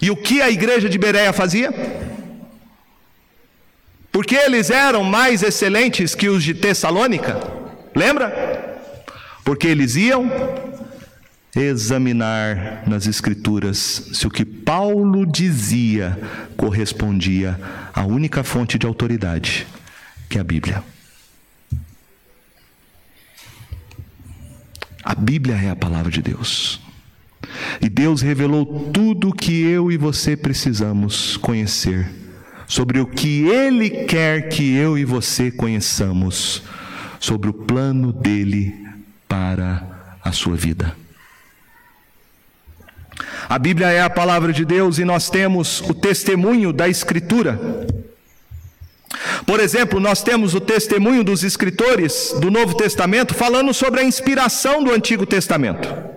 [0.00, 1.72] E o que a igreja de Bereia fazia?
[4.12, 7.38] Porque eles eram mais excelentes que os de Tessalônica,
[7.94, 8.80] lembra?
[9.44, 10.30] Porque eles iam
[11.54, 16.18] examinar nas Escrituras se o que Paulo dizia
[16.56, 17.58] correspondia
[17.94, 19.66] à única fonte de autoridade,
[20.28, 20.82] que é a Bíblia.
[25.02, 26.80] A Bíblia é a palavra de Deus.
[27.80, 32.06] E Deus revelou tudo o que eu e você precisamos conhecer
[32.66, 36.62] sobre o que Ele quer que eu e você conheçamos,
[37.20, 38.74] sobre o plano dele
[39.28, 40.94] para a sua vida.
[43.48, 47.86] A Bíblia é a palavra de Deus e nós temos o testemunho da Escritura.
[49.46, 54.82] Por exemplo, nós temos o testemunho dos escritores do Novo Testamento falando sobre a inspiração
[54.82, 56.15] do Antigo Testamento.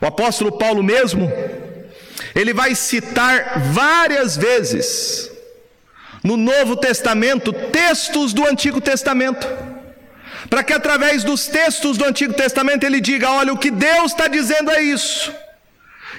[0.00, 1.30] O apóstolo Paulo mesmo,
[2.34, 5.30] ele vai citar várias vezes
[6.22, 9.46] no Novo Testamento textos do Antigo Testamento,
[10.48, 14.26] para que através dos textos do Antigo Testamento ele diga: olha, o que Deus está
[14.26, 15.32] dizendo é isso.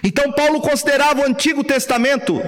[0.04, 2.42] Então, Paulo considerava o Antigo Testamento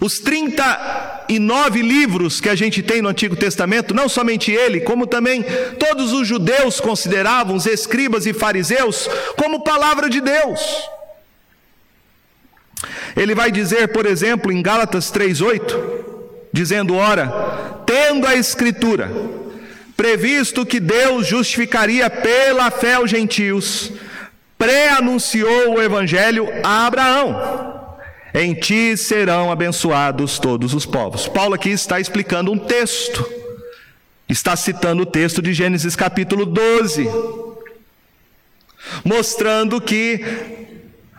[0.00, 5.44] os 39 livros que a gente tem no Antigo Testamento, não somente ele, como também
[5.78, 10.60] todos os judeus consideravam, os escribas e fariseus, como palavra de Deus.
[13.16, 15.76] Ele vai dizer, por exemplo, em Gálatas 3:8,
[16.52, 19.10] dizendo: "Ora, tendo a escritura
[19.96, 23.90] previsto que Deus justificaria pela fé os gentios,
[24.56, 27.67] pré-anunciou o evangelho a Abraão:
[28.34, 31.26] em ti serão abençoados todos os povos.
[31.26, 33.26] Paulo aqui está explicando um texto.
[34.28, 37.08] Está citando o texto de Gênesis capítulo 12,
[39.02, 40.22] mostrando que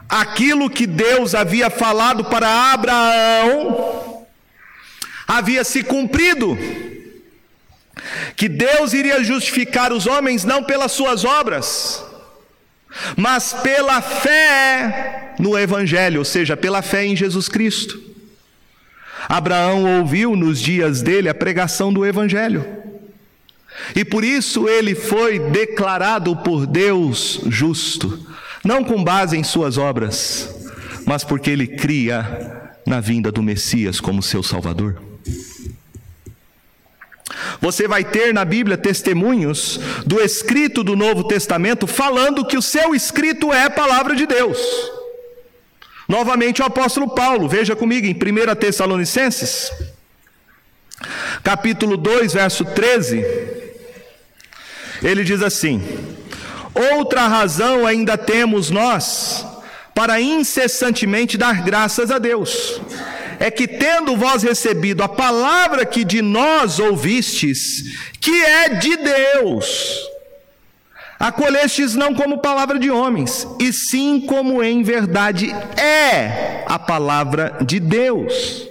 [0.07, 4.27] aquilo que Deus havia falado para Abraão
[5.27, 6.55] havia se cumprido.
[8.35, 12.05] Que Deus iria justificar os homens não pelas suas obras,
[13.15, 17.99] mas pela fé no Evangelho, ou seja, pela fé em Jesus Cristo.
[19.27, 22.65] Abraão ouviu nos dias dele a pregação do Evangelho.
[23.95, 28.27] E por isso ele foi declarado por Deus justo,
[28.63, 30.69] não com base em suas obras,
[31.05, 35.08] mas porque ele cria na vinda do Messias como seu Salvador.
[37.61, 42.95] Você vai ter na Bíblia testemunhos do escrito do Novo Testamento falando que o seu
[42.95, 44.57] escrito é a palavra de Deus.
[46.07, 49.71] Novamente o apóstolo Paulo, veja comigo em 1 Tessalonicenses,
[51.43, 53.23] capítulo 2, verso 13,
[55.03, 55.83] ele diz assim:
[56.73, 59.45] Outra razão ainda temos nós
[59.93, 62.81] para incessantemente dar graças a Deus
[63.39, 70.09] é que, tendo vós recebido a palavra que de nós ouvistes, que é de Deus,
[71.17, 77.79] acolhestes não como palavra de homens, e sim como em verdade é a palavra de
[77.79, 78.67] Deus,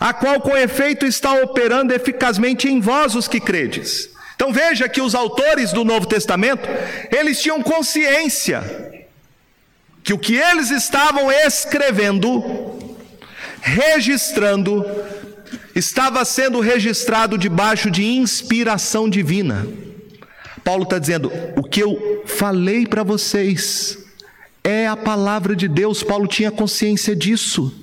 [0.00, 4.08] a qual com efeito está operando eficazmente em vós os que credes.
[4.34, 6.68] Então veja que os autores do Novo Testamento,
[7.10, 8.62] eles tinham consciência
[10.04, 12.75] que o que eles estavam escrevendo
[13.66, 14.86] registrando,
[15.74, 19.66] estava sendo registrado debaixo de inspiração divina.
[20.62, 23.98] Paulo está dizendo: o que eu falei para vocês
[24.62, 26.02] é a palavra de Deus.
[26.02, 27.74] Paulo tinha consciência disso.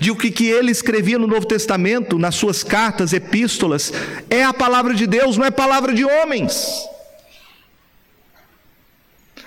[0.00, 3.92] De o que, que ele escrevia no Novo Testamento, nas suas cartas, epístolas,
[4.30, 6.88] é a palavra de Deus, não é palavra de homens.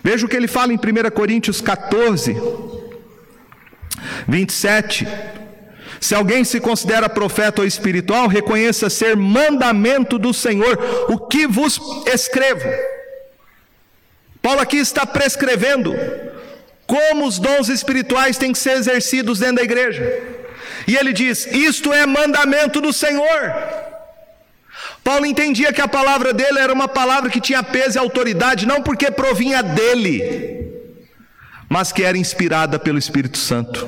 [0.03, 2.35] Veja o que ele fala em 1 Coríntios 14,
[4.27, 5.07] 27.
[5.99, 10.77] Se alguém se considera profeta ou espiritual, reconheça ser mandamento do Senhor
[11.09, 12.69] o que vos escrevo.
[14.41, 15.95] Paulo aqui está prescrevendo
[16.85, 20.03] como os dons espirituais têm que ser exercidos dentro da igreja.
[20.87, 23.53] E ele diz: Isto é mandamento do Senhor.
[25.03, 28.81] Paulo entendia que a palavra dele era uma palavra que tinha peso e autoridade, não
[28.81, 30.66] porque provinha dele,
[31.69, 33.87] mas que era inspirada pelo Espírito Santo.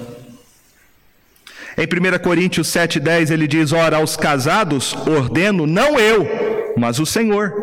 [1.77, 7.53] Em 1 Coríntios 7,10 ele diz: Ora, aos casados ordeno, não eu, mas o Senhor.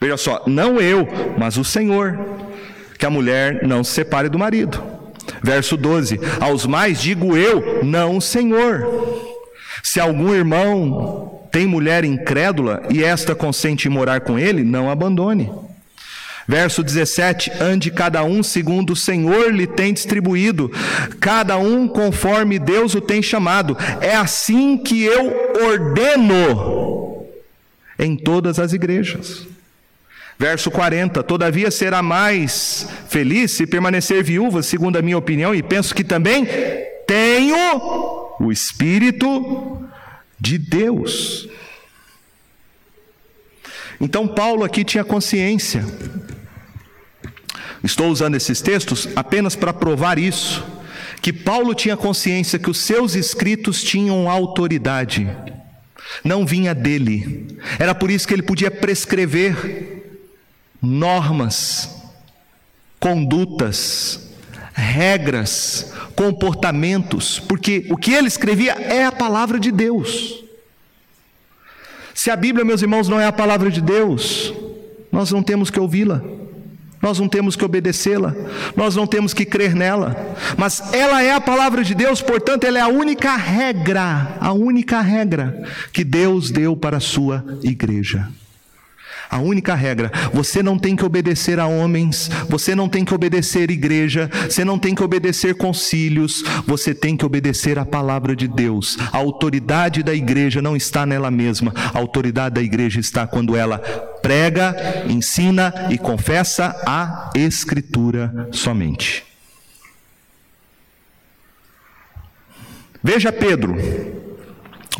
[0.00, 1.06] Veja só, não eu,
[1.38, 2.18] mas o Senhor,
[2.98, 4.82] que a mulher não se separe do marido.
[5.42, 8.86] Verso 12: Aos mais digo eu, não o Senhor.
[9.82, 15.52] Se algum irmão tem mulher incrédula e esta consente em morar com ele, não abandone.
[16.52, 20.70] Verso 17: Ande cada um segundo o Senhor lhe tem distribuído,
[21.18, 23.74] cada um conforme Deus o tem chamado.
[24.02, 25.32] É assim que eu
[25.66, 27.24] ordeno
[27.98, 29.46] em todas as igrejas.
[30.38, 35.94] Verso 40: Todavia será mais feliz se permanecer viúva, segundo a minha opinião, e penso
[35.94, 36.46] que também
[37.06, 37.56] tenho
[38.38, 39.88] o Espírito
[40.38, 41.48] de Deus.
[43.98, 45.82] Então, Paulo aqui tinha consciência
[47.82, 50.64] Estou usando esses textos apenas para provar isso,
[51.20, 55.28] que Paulo tinha consciência que os seus escritos tinham autoridade,
[56.22, 57.58] não vinha dele.
[57.78, 60.20] Era por isso que ele podia prescrever
[60.80, 62.02] normas,
[63.00, 64.28] condutas,
[64.72, 70.42] regras, comportamentos, porque o que ele escrevia é a palavra de Deus.
[72.14, 74.52] Se a Bíblia, meus irmãos, não é a palavra de Deus,
[75.10, 76.22] nós não temos que ouvi-la.
[77.02, 78.32] Nós não temos que obedecê-la,
[78.76, 80.16] nós não temos que crer nela,
[80.56, 85.00] mas ela é a palavra de Deus, portanto, ela é a única regra, a única
[85.00, 88.28] regra que Deus deu para a sua igreja.
[89.32, 93.70] A única regra: você não tem que obedecer a homens, você não tem que obedecer
[93.70, 98.98] igreja, você não tem que obedecer concílios, você tem que obedecer a palavra de Deus.
[99.10, 103.78] A autoridade da igreja não está nela mesma, a autoridade da igreja está quando ela
[103.78, 104.76] prega,
[105.08, 109.24] ensina e confessa a Escritura somente.
[113.02, 113.74] Veja Pedro,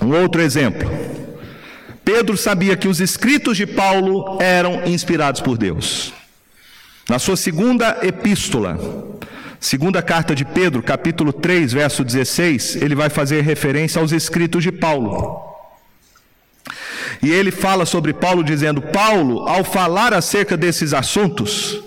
[0.00, 0.88] um outro exemplo.
[2.04, 6.12] Pedro sabia que os escritos de Paulo eram inspirados por Deus.
[7.08, 8.78] Na sua segunda epístola,
[9.60, 14.72] segunda carta de Pedro, capítulo 3, verso 16, ele vai fazer referência aos escritos de
[14.72, 15.40] Paulo.
[17.22, 21.80] E ele fala sobre Paulo dizendo: Paulo, ao falar acerca desses assuntos,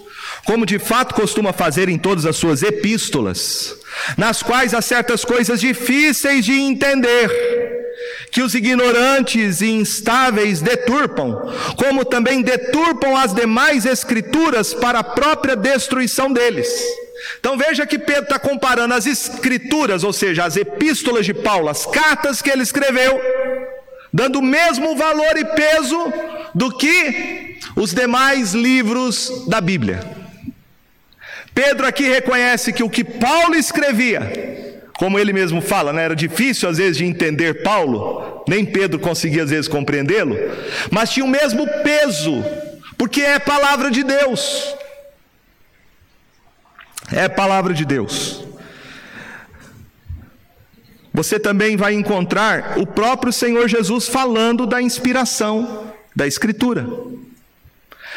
[0.45, 3.75] como de fato costuma fazer em todas as suas epístolas,
[4.17, 7.29] nas quais há certas coisas difíceis de entender,
[8.35, 15.55] que os ignorantes e instáveis deturpam, como também deturpam as demais escrituras para a própria
[15.55, 16.67] destruição deles.
[17.39, 21.85] Então veja que Pedro está comparando as escrituras, ou seja, as epístolas de Paulo, as
[21.85, 23.21] cartas que ele escreveu,
[24.11, 26.11] dando o mesmo valor e peso
[26.53, 30.03] do que os demais livros da Bíblia.
[31.53, 34.64] Pedro aqui reconhece que o que Paulo escrevia,
[34.97, 39.43] como ele mesmo fala, né, era difícil às vezes de entender Paulo, nem Pedro conseguia
[39.43, 40.37] às vezes compreendê-lo,
[40.89, 42.43] mas tinha o mesmo peso,
[42.97, 44.75] porque é palavra de Deus.
[47.11, 48.43] É palavra de Deus.
[51.13, 56.87] Você também vai encontrar o próprio Senhor Jesus falando da inspiração da Escritura,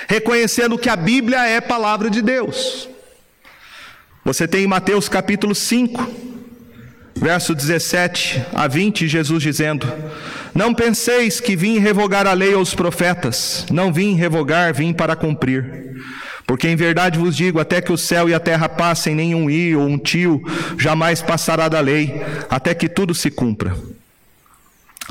[0.09, 2.89] reconhecendo que a Bíblia é palavra de Deus.
[4.24, 6.28] Você tem em Mateus capítulo 5,
[7.21, 9.87] verso 17 a 20, Jesus dizendo:
[10.55, 15.97] Não penseis que vim revogar a lei aos profetas, não vim revogar, vim para cumprir.
[16.47, 19.77] Porque em verdade vos digo: até que o céu e a terra passem, nenhum i
[19.77, 20.43] ou um tio
[20.79, 23.77] jamais passará da lei, até que tudo se cumpra.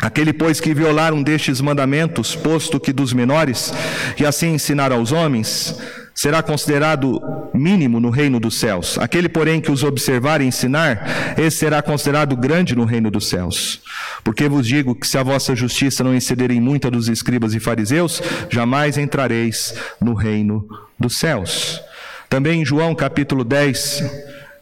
[0.02, 3.74] Aquele, pois, que violar um destes mandamentos, posto que dos menores,
[4.20, 5.76] e assim ensinar aos homens,
[6.18, 7.22] será considerado
[7.54, 8.98] mínimo no reino dos céus.
[8.98, 13.80] Aquele, porém, que os observar e ensinar, esse será considerado grande no reino dos céus.
[14.24, 17.60] Porque vos digo que se a vossa justiça não exceder em muita dos escribas e
[17.60, 20.68] fariseus, jamais entrareis no reino
[21.00, 21.80] dos céus.
[22.28, 24.04] Também em João capítulo 10,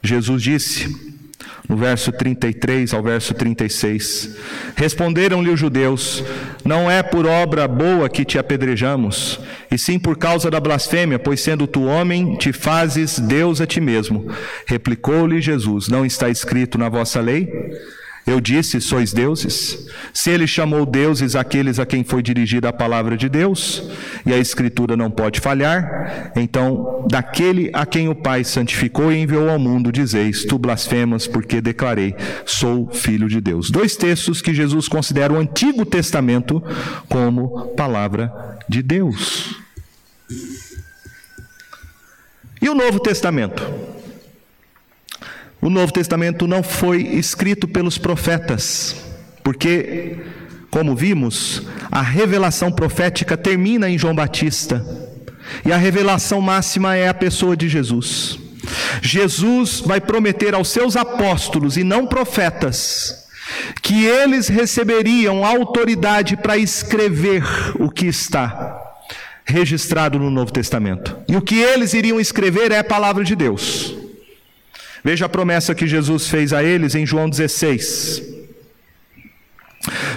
[0.03, 1.14] Jesus disse:
[1.67, 4.35] no verso 33 ao verso 36.
[4.75, 6.23] Responderam-lhe os judeus:
[6.63, 9.39] Não é por obra boa que te apedrejamos,
[9.71, 13.81] e sim por causa da blasfêmia, pois sendo tu homem, te fazes Deus a ti
[13.81, 14.27] mesmo.
[14.65, 17.51] Replicou-lhe Jesus: Não está escrito na vossa lei?
[18.25, 19.87] Eu disse: sois deuses?
[20.11, 23.83] Se ele chamou deuses aqueles a quem foi dirigida a palavra de Deus,
[24.25, 29.49] e a Escritura não pode falhar, então, daquele a quem o Pai santificou e enviou
[29.49, 32.15] ao mundo, dizeis: Tu blasfemas, porque declarei:
[32.45, 33.69] Sou filho de Deus.
[33.69, 36.63] Dois textos que Jesus considera o Antigo Testamento
[37.07, 39.55] como palavra de Deus.
[42.59, 43.94] E o Novo Testamento?
[45.65, 48.95] O Novo Testamento não foi escrito pelos profetas,
[49.43, 50.19] porque,
[50.69, 54.85] como vimos, a revelação profética termina em João Batista,
[55.65, 58.37] e a revelação máxima é a pessoa de Jesus.
[59.01, 63.25] Jesus vai prometer aos seus apóstolos e não profetas
[63.81, 67.43] que eles receberiam autoridade para escrever
[67.79, 68.83] o que está
[69.43, 71.17] registrado no Novo Testamento.
[71.27, 73.94] E o que eles iriam escrever é a palavra de Deus.
[75.05, 78.23] Veja a promessa que Jesus fez a eles em João 16.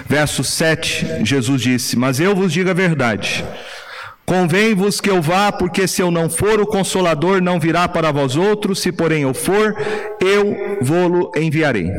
[0.07, 3.45] Verso 7, Jesus disse: Mas eu vos digo a verdade.
[4.25, 8.35] Convém-vos que eu vá, porque se eu não for, o consolador não virá para vós
[8.35, 9.75] outros, se porém eu for,
[10.19, 11.91] eu vou-lo enviarei.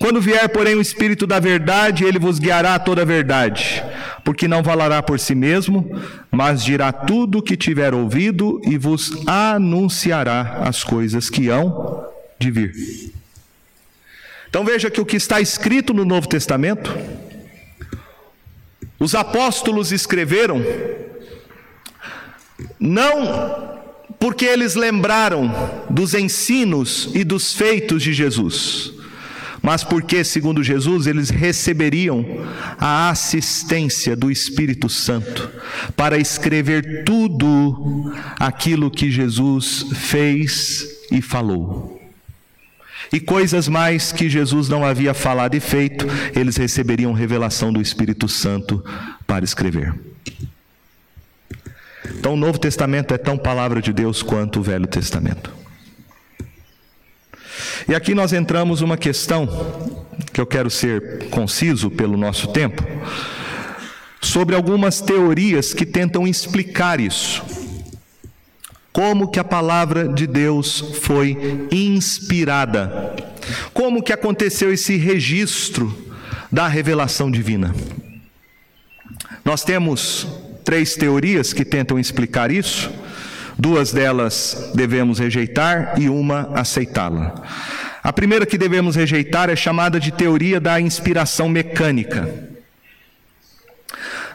[0.00, 3.80] Quando vier, porém, o Espírito da verdade, ele vos guiará a toda a verdade,
[4.24, 5.88] porque não falará por si mesmo,
[6.32, 12.12] mas dirá tudo o que tiver ouvido e vos anunciará as coisas que hão
[12.44, 13.12] de vir.
[14.48, 16.96] Então veja que o que está escrito no Novo Testamento,
[19.00, 20.62] os apóstolos escreveram,
[22.78, 23.74] não
[24.18, 25.52] porque eles lembraram
[25.90, 28.92] dos ensinos e dos feitos de Jesus,
[29.60, 32.24] mas porque, segundo Jesus, eles receberiam
[32.78, 35.50] a assistência do Espírito Santo
[35.96, 41.93] para escrever tudo aquilo que Jesus fez e falou.
[43.12, 48.28] E coisas mais que Jesus não havia falado e feito, eles receberiam revelação do Espírito
[48.28, 48.84] Santo
[49.26, 49.94] para escrever.
[52.18, 55.50] Então, o Novo Testamento é tão palavra de Deus quanto o Velho Testamento.
[57.88, 59.46] E aqui nós entramos uma questão
[60.32, 62.82] que eu quero ser conciso pelo nosso tempo,
[64.20, 67.63] sobre algumas teorias que tentam explicar isso
[68.94, 73.12] como que a palavra de Deus foi inspirada.
[73.72, 75.92] Como que aconteceu esse registro
[76.50, 77.74] da revelação divina?
[79.44, 80.28] Nós temos
[80.64, 82.88] três teorias que tentam explicar isso.
[83.58, 87.34] Duas delas devemos rejeitar e uma aceitá-la.
[88.00, 92.53] A primeira que devemos rejeitar é chamada de teoria da inspiração mecânica.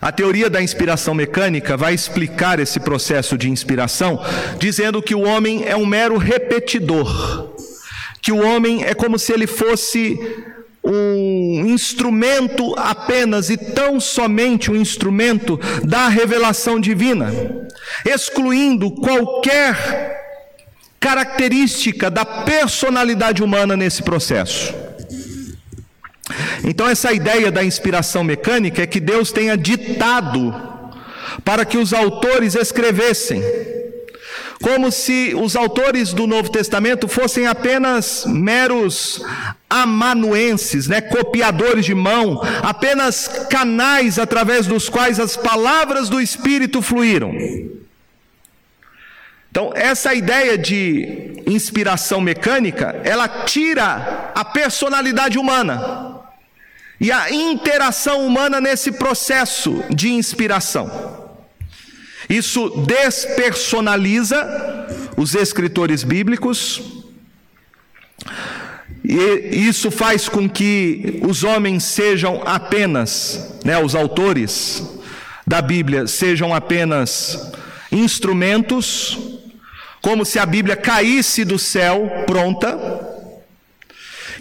[0.01, 4.23] A teoria da inspiração mecânica vai explicar esse processo de inspiração,
[4.57, 7.53] dizendo que o homem é um mero repetidor,
[8.21, 10.17] que o homem é como se ele fosse
[10.81, 17.33] um instrumento apenas e tão somente um instrumento da revelação divina,
[18.05, 20.17] excluindo qualquer
[20.97, 24.88] característica da personalidade humana nesse processo.
[26.63, 30.53] Então, essa ideia da inspiração mecânica é que Deus tenha ditado
[31.43, 33.43] para que os autores escrevessem,
[34.61, 39.23] como se os autores do Novo Testamento fossem apenas meros
[39.69, 47.31] amanuenses, né, copiadores de mão, apenas canais através dos quais as palavras do Espírito fluíram.
[49.49, 56.18] Então, essa ideia de inspiração mecânica, ela tira a personalidade humana
[56.99, 61.29] e a interação humana nesse processo de inspiração.
[62.29, 64.37] Isso despersonaliza
[65.17, 66.81] os escritores bíblicos,
[69.03, 74.83] e isso faz com que os homens sejam apenas, né, os autores
[75.47, 77.51] da Bíblia sejam apenas
[77.91, 79.17] instrumentos,
[80.01, 82.77] como se a Bíblia caísse do céu pronta.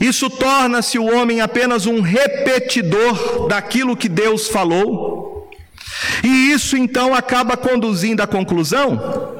[0.00, 5.50] Isso torna-se o homem apenas um repetidor daquilo que Deus falou.
[6.22, 9.36] E isso então acaba conduzindo à conclusão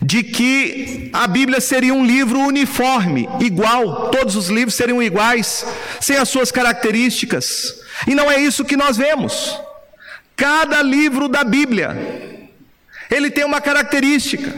[0.00, 5.64] de que a Bíblia seria um livro uniforme, igual, todos os livros seriam iguais,
[6.00, 7.80] sem as suas características.
[8.06, 9.58] E não é isso que nós vemos.
[10.36, 12.40] Cada livro da Bíblia,
[13.10, 14.52] ele tem uma característica,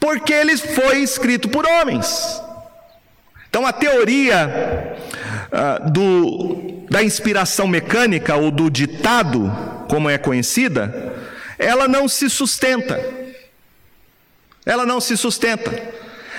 [0.00, 2.40] porque ele foi escrito por homens.
[3.52, 4.96] Então a teoria
[5.52, 9.52] uh, do, da inspiração mecânica ou do ditado,
[9.90, 11.12] como é conhecida,
[11.58, 12.98] ela não se sustenta.
[14.64, 15.70] Ela não se sustenta.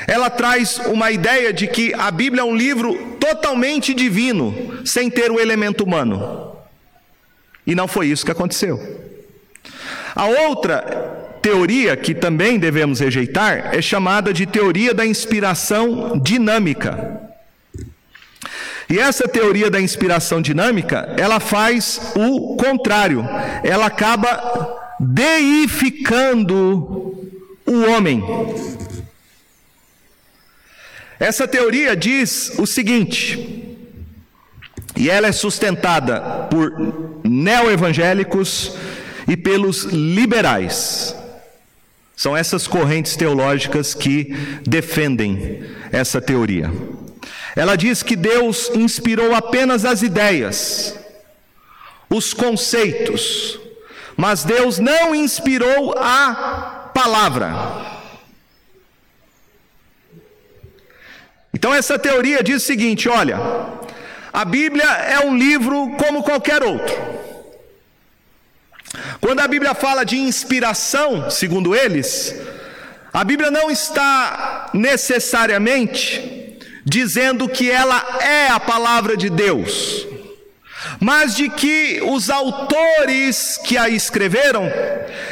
[0.07, 5.29] Ela traz uma ideia de que a Bíblia é um livro totalmente divino, sem ter
[5.29, 6.57] o elemento humano.
[7.63, 8.79] E não foi isso que aconteceu.
[10.15, 17.21] A outra teoria que também devemos rejeitar é chamada de teoria da inspiração dinâmica.
[18.89, 23.25] E essa teoria da inspiração dinâmica, ela faz o contrário.
[23.61, 26.47] Ela acaba deificando
[27.65, 28.23] o homem.
[31.19, 33.77] Essa teoria diz o seguinte,
[34.95, 38.77] e ela é sustentada por neoevangélicos
[39.27, 41.22] e pelos liberais.
[42.23, 44.33] São essas correntes teológicas que
[44.65, 45.61] defendem
[45.91, 46.71] essa teoria.
[47.53, 50.97] Ela diz que Deus inspirou apenas as ideias,
[52.09, 53.59] os conceitos,
[54.15, 57.51] mas Deus não inspirou a palavra.
[61.53, 63.37] Então, essa teoria diz o seguinte: olha,
[64.31, 67.12] a Bíblia é um livro como qualquer outro.
[69.23, 72.35] Quando a Bíblia fala de inspiração, segundo eles,
[73.13, 80.05] a Bíblia não está necessariamente dizendo que ela é a palavra de Deus,
[80.99, 84.69] mas de que os autores que a escreveram,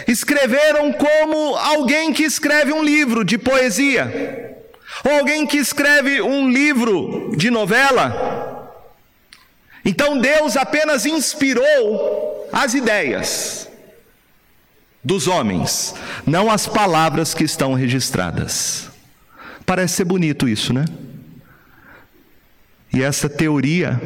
[0.08, 4.56] escreveram como alguém que escreve um livro de poesia,
[5.04, 8.72] ou alguém que escreve um livro de novela.
[9.84, 13.70] Então Deus apenas inspirou as ideias
[15.04, 15.95] dos homens,
[16.26, 18.89] não as palavras que estão registradas.
[19.66, 20.86] Parece ser bonito isso, né?
[22.93, 23.99] E essa teoria,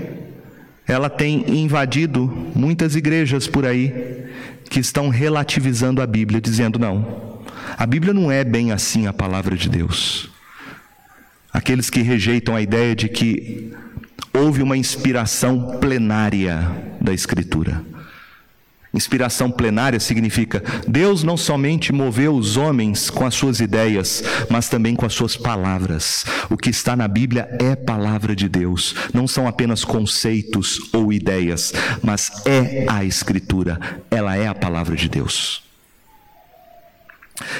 [0.88, 4.30] ela tem invadido muitas igrejas por aí
[4.70, 7.42] que estão relativizando a Bíblia, dizendo: não,
[7.78, 10.30] a Bíblia não é bem assim a palavra de Deus.
[11.52, 13.74] Aqueles que rejeitam a ideia de que
[14.34, 16.70] houve uma inspiração plenária
[17.02, 17.95] da Escritura.
[18.96, 24.96] Inspiração plenária significa Deus não somente moveu os homens com as suas ideias, mas também
[24.96, 26.24] com as suas palavras.
[26.50, 31.74] O que está na Bíblia é palavra de Deus, não são apenas conceitos ou ideias,
[32.02, 33.80] mas é a Escritura,
[34.10, 35.62] ela é a palavra de Deus.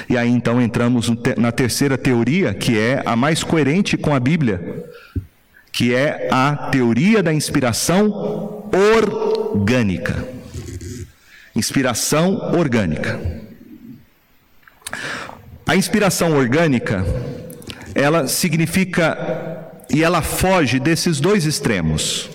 [0.08, 4.86] E aí então entramos na terceira teoria, que é a mais coerente com a Bíblia,
[5.70, 10.35] que é a teoria da inspiração orgânica.
[11.56, 13.18] Inspiração orgânica.
[15.66, 17.02] A inspiração orgânica,
[17.94, 22.28] ela significa e ela foge desses dois extremos.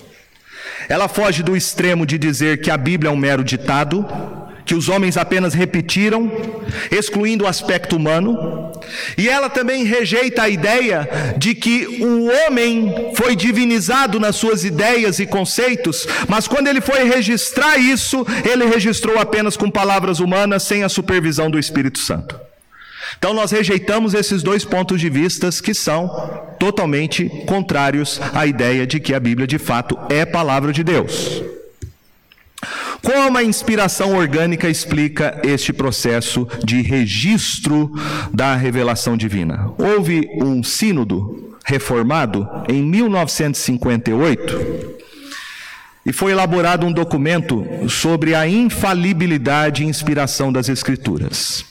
[0.88, 4.04] Ela foge do extremo de dizer que a Bíblia é um mero ditado,
[4.64, 6.30] que os homens apenas repetiram,
[6.90, 8.72] excluindo o aspecto humano,
[9.16, 15.18] e ela também rejeita a ideia de que o homem foi divinizado nas suas ideias
[15.18, 20.82] e conceitos, mas quando ele foi registrar isso, ele registrou apenas com palavras humanas, sem
[20.82, 22.38] a supervisão do Espírito Santo.
[23.18, 26.08] Então nós rejeitamos esses dois pontos de vista que são
[26.58, 31.42] totalmente contrários à ideia de que a Bíblia de fato é palavra de Deus.
[33.02, 37.90] Como a inspiração orgânica explica este processo de registro
[38.32, 39.72] da revelação divina?
[39.76, 44.92] Houve um sínodo reformado em 1958
[46.06, 51.64] e foi elaborado um documento sobre a infalibilidade e inspiração das Escrituras.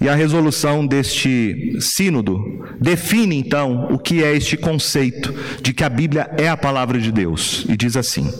[0.00, 5.88] E a resolução deste sínodo define então o que é este conceito de que a
[5.88, 8.32] Bíblia é a palavra de Deus e diz assim: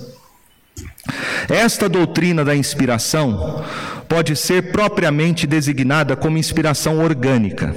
[1.49, 3.65] esta doutrina da inspiração
[4.09, 7.75] pode ser propriamente designada como inspiração orgânica.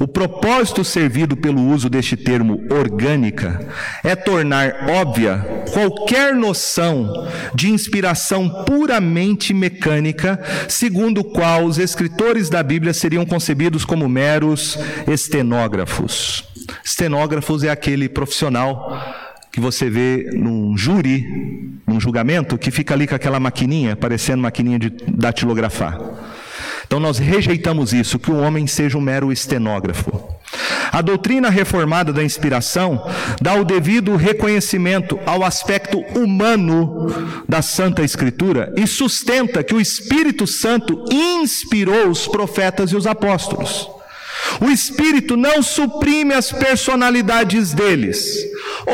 [0.00, 3.60] O propósito servido pelo uso deste termo orgânica
[4.02, 12.62] é tornar óbvia qualquer noção de inspiração puramente mecânica, segundo o qual os escritores da
[12.62, 16.44] Bíblia seriam concebidos como meros estenógrafos.
[16.84, 19.21] Estenógrafos é aquele profissional
[19.52, 21.26] que você vê num júri,
[21.86, 26.00] num julgamento, que fica ali com aquela maquininha, parecendo maquininha de datilografar.
[26.86, 30.32] Então nós rejeitamos isso, que o homem seja um mero estenógrafo.
[30.90, 33.02] A doutrina reformada da inspiração
[33.40, 37.06] dá o devido reconhecimento ao aspecto humano
[37.48, 43.88] da Santa Escritura e sustenta que o Espírito Santo inspirou os profetas e os apóstolos.
[44.60, 48.26] O Espírito não suprime as personalidades deles,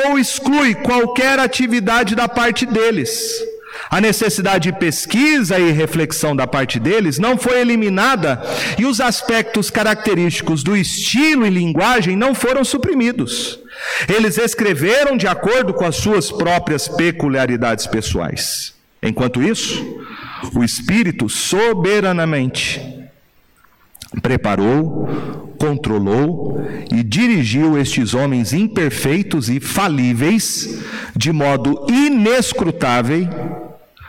[0.05, 3.43] ou exclui qualquer atividade da parte deles.
[3.91, 8.43] A necessidade de pesquisa e reflexão da parte deles não foi eliminada
[8.79, 13.59] e os aspectos característicos do estilo e linguagem não foram suprimidos.
[14.09, 18.75] Eles escreveram de acordo com as suas próprias peculiaridades pessoais.
[19.03, 20.05] Enquanto isso,
[20.55, 22.98] o Espírito soberanamente
[24.23, 30.79] preparou, controlou e dirigiu estes homens imperfeitos e falíveis
[31.15, 33.29] de modo inescrutável,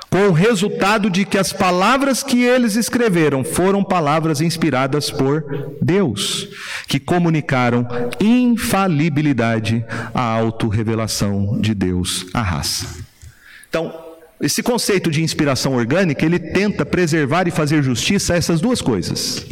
[0.09, 6.47] com o resultado de que as palavras que eles escreveram foram palavras inspiradas por Deus,
[6.87, 7.87] que comunicaram
[8.19, 12.87] infalibilidade à autorrevelação de Deus à raça.
[13.69, 13.93] Então,
[14.41, 19.45] esse conceito de inspiração orgânica, ele tenta preservar e fazer justiça a essas duas coisas.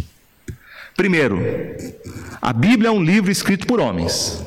[0.97, 1.39] Primeiro,
[2.41, 4.43] a Bíblia é um livro escrito por homens,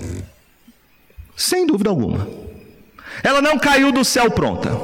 [1.36, 2.28] sem dúvida alguma.
[3.22, 4.76] Ela não caiu do céu pronta.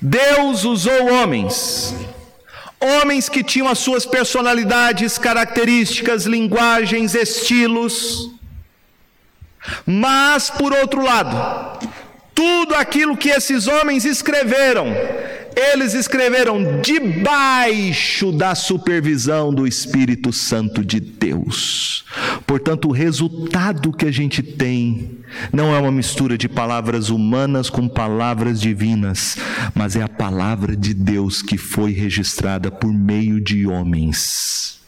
[0.00, 1.92] Deus usou homens,
[2.80, 8.30] homens que tinham as suas personalidades, características, linguagens, estilos.
[9.84, 11.88] Mas, por outro lado,
[12.32, 14.94] tudo aquilo que esses homens escreveram
[15.58, 22.04] eles escreveram debaixo da supervisão do Espírito Santo de Deus.
[22.46, 25.18] Portanto, o resultado que a gente tem
[25.52, 29.36] não é uma mistura de palavras humanas com palavras divinas,
[29.74, 34.78] mas é a palavra de Deus que foi registrada por meio de homens.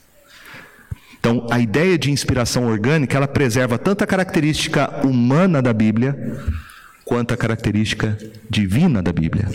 [1.19, 6.17] Então, a ideia de inspiração orgânica, ela preserva tanto a característica humana da Bíblia,
[7.11, 8.17] quanto a característica
[8.49, 9.49] divina da Bíblia.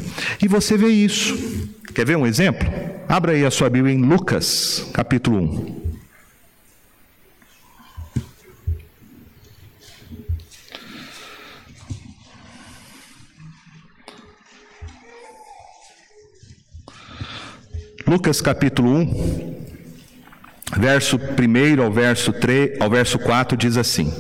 [0.44, 1.70] E você vê isso.
[1.96, 2.68] Quer ver um exemplo?
[3.08, 5.86] Abra aí a sua Bíblia em Lucas, capítulo 1.
[18.06, 19.66] Lucas capítulo 1,
[20.76, 24.12] verso 1 ao verso 3, ao verso 4 diz assim: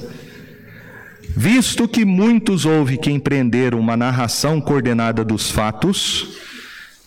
[1.35, 6.37] Visto que muitos houve que empreenderam uma narração coordenada dos fatos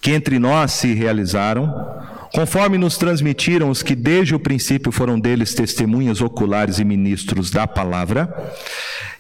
[0.03, 1.73] que entre nós se realizaram,
[2.39, 7.67] conforme nos transmitiram os que desde o princípio foram deles testemunhas oculares e ministros da
[7.67, 8.33] palavra,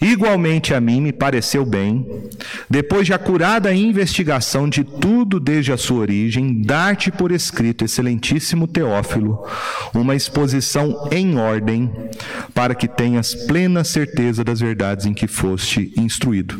[0.00, 2.06] igualmente a mim me pareceu bem,
[2.70, 9.44] depois de acurada investigação de tudo desde a sua origem, dar-te por escrito, excelentíssimo Teófilo,
[9.92, 11.90] uma exposição em ordem,
[12.54, 16.56] para que tenhas plena certeza das verdades em que foste instruído.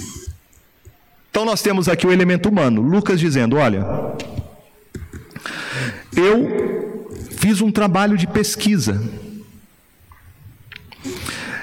[1.30, 3.86] Então nós temos aqui o elemento humano, Lucas dizendo: olha,
[6.18, 9.00] eu fiz um trabalho de pesquisa.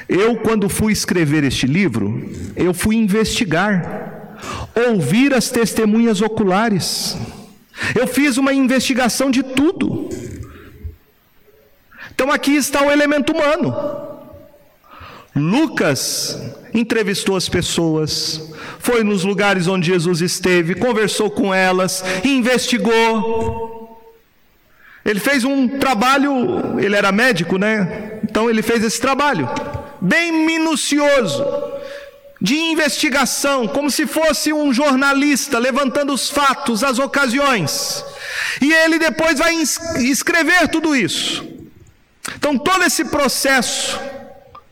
[0.07, 4.37] Eu, quando fui escrever este livro, eu fui investigar,
[4.87, 7.17] ouvir as testemunhas oculares.
[7.93, 10.09] Eu fiz uma investigação de tudo.
[12.13, 13.75] Então aqui está o elemento humano.
[15.35, 16.39] Lucas
[16.73, 23.74] entrevistou as pessoas, foi nos lugares onde Jesus esteve, conversou com elas, investigou.
[25.05, 28.19] Ele fez um trabalho, ele era médico, né?
[28.23, 29.47] Então ele fez esse trabalho,
[30.01, 31.45] bem minucioso,
[32.41, 38.03] de investigação, como se fosse um jornalista levantando os fatos, as ocasiões.
[38.59, 39.55] E ele depois vai
[39.99, 41.45] escrever tudo isso.
[42.35, 43.99] Então, todo esse processo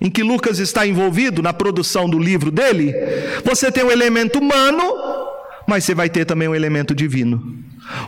[0.01, 2.93] em que Lucas está envolvido na produção do livro dele,
[3.43, 4.83] você tem o elemento humano,
[5.73, 7.57] mas você vai ter também um elemento divino.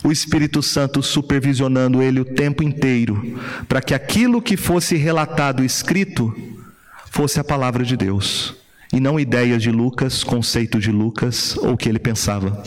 [0.04, 6.32] O Espírito Santo supervisionando ele o tempo inteiro, para que aquilo que fosse relatado escrito
[7.10, 8.54] fosse a palavra de Deus,
[8.94, 12.64] e não ideias de Lucas, conceitos de Lucas ou o que ele pensava.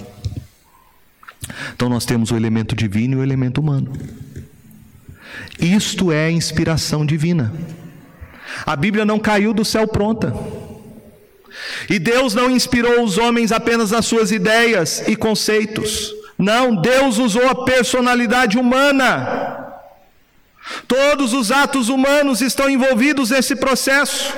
[1.77, 3.93] Então nós temos o elemento divino e o elemento humano.
[5.61, 7.53] Isto é inspiração divina.
[8.67, 10.35] A Bíblia não caiu do céu pronta.
[11.89, 16.15] E Deus não inspirou os homens apenas nas suas ideias e conceitos.
[16.39, 19.67] Não, Deus usou a personalidade humana.
[20.87, 24.35] Todos os atos humanos estão envolvidos nesse processo.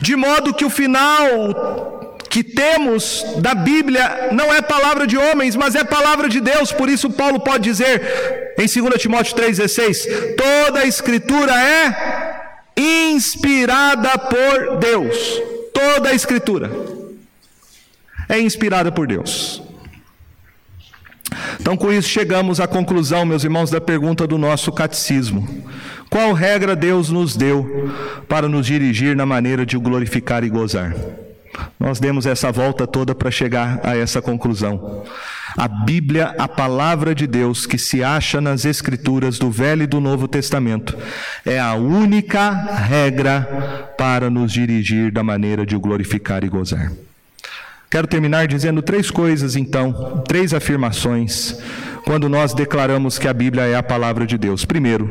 [0.00, 5.74] De modo que o final que temos da Bíblia não é palavra de homens, mas
[5.74, 6.72] é palavra de Deus.
[6.72, 10.06] Por isso Paulo pode dizer em 2 Timóteo 3:16,
[10.36, 15.57] toda a escritura é inspirada por Deus.
[15.94, 16.70] Toda a escritura
[18.28, 19.62] é inspirada por Deus.
[21.58, 25.64] Então, com isso, chegamos à conclusão, meus irmãos, da pergunta do nosso catecismo:
[26.10, 27.90] Qual regra Deus nos deu
[28.28, 30.94] para nos dirigir na maneira de o glorificar e gozar?
[31.78, 35.04] Nós demos essa volta toda para chegar a essa conclusão.
[35.56, 40.00] A Bíblia, a palavra de Deus que se acha nas Escrituras do Velho e do
[40.00, 40.96] Novo Testamento,
[41.44, 46.92] é a única regra para nos dirigir da maneira de o glorificar e gozar.
[47.90, 51.58] Quero terminar dizendo três coisas, então, três afirmações,
[52.04, 54.64] quando nós declaramos que a Bíblia é a palavra de Deus.
[54.64, 55.10] Primeiro,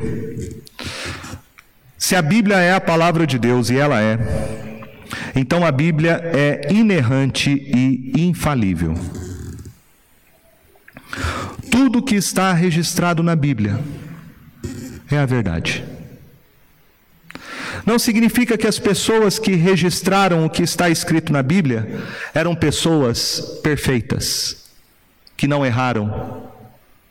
[1.97, 4.66] se a Bíblia é a palavra de Deus, e ela é,
[5.35, 8.95] então a Bíblia é inerrante e infalível.
[11.69, 13.79] Tudo que está registrado na Bíblia
[15.09, 15.83] é a verdade.
[17.85, 22.01] Não significa que as pessoas que registraram o que está escrito na Bíblia
[22.33, 24.69] eram pessoas perfeitas,
[25.37, 26.49] que não erraram,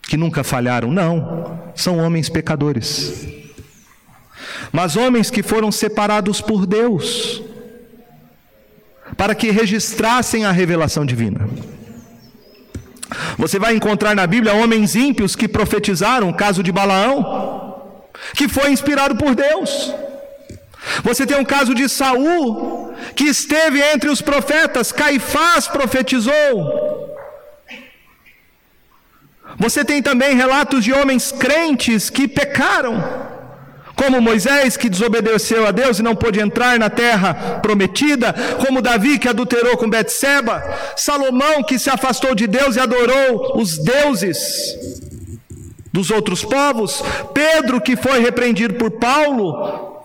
[0.02, 0.92] que nunca falharam.
[0.92, 3.26] Não, são homens pecadores.
[4.70, 7.42] Mas homens que foram separados por Deus
[9.16, 11.48] para que registrassem a revelação divina.
[13.38, 18.00] Você vai encontrar na Bíblia homens ímpios que profetizaram, o caso de Balaão,
[18.34, 19.94] que foi inspirado por Deus.
[21.02, 27.06] Você tem um caso de Saul, que esteve entre os profetas, Caifás profetizou.
[29.58, 33.02] Você tem também relatos de homens crentes que pecaram,
[33.96, 38.34] como Moisés que desobedeceu a Deus e não pôde entrar na terra prometida,
[38.64, 40.62] como Davi que adulterou com Betseba,
[40.94, 44.78] Salomão que se afastou de Deus e adorou os deuses
[45.90, 49.96] dos outros povos, Pedro que foi repreendido por Paulo.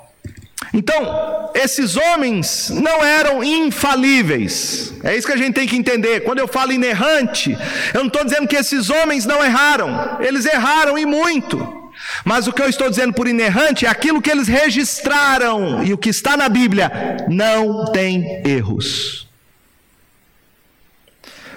[0.73, 4.93] Então, esses homens não eram infalíveis.
[5.03, 6.21] É isso que a gente tem que entender.
[6.21, 7.57] Quando eu falo inerrante,
[7.93, 10.17] eu não estou dizendo que esses homens não erraram.
[10.21, 11.80] Eles erraram e muito.
[12.23, 15.97] Mas o que eu estou dizendo por inerrante é aquilo que eles registraram, e o
[15.97, 19.27] que está na Bíblia não tem erros.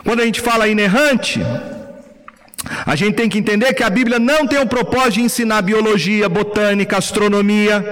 [0.04, 1.40] Quando a gente fala inerrante,
[2.86, 6.28] a gente tem que entender que a Bíblia não tem o propósito de ensinar biologia,
[6.28, 7.84] botânica, astronomia.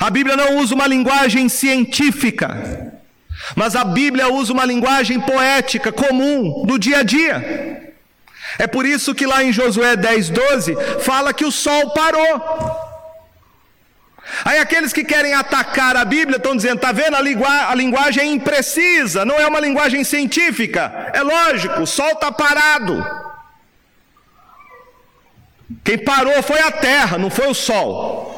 [0.00, 2.92] A Bíblia não usa uma linguagem científica,
[3.54, 7.75] mas a Bíblia usa uma linguagem poética, comum, do dia a dia.
[8.58, 12.86] É por isso que lá em Josué 10, 12, fala que o sol parou.
[14.44, 18.26] Aí aqueles que querem atacar a Bíblia estão dizendo, está vendo, a, a linguagem é
[18.26, 21.10] imprecisa, não é uma linguagem científica.
[21.12, 23.04] É lógico, o sol está parado.
[25.84, 28.36] Quem parou foi a terra, não foi o sol.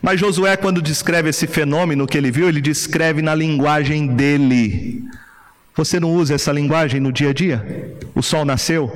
[0.00, 5.04] Mas Josué, quando descreve esse fenômeno que ele viu, ele descreve na linguagem dele.
[5.78, 7.96] Você não usa essa linguagem no dia a dia?
[8.12, 8.90] O sol nasceu,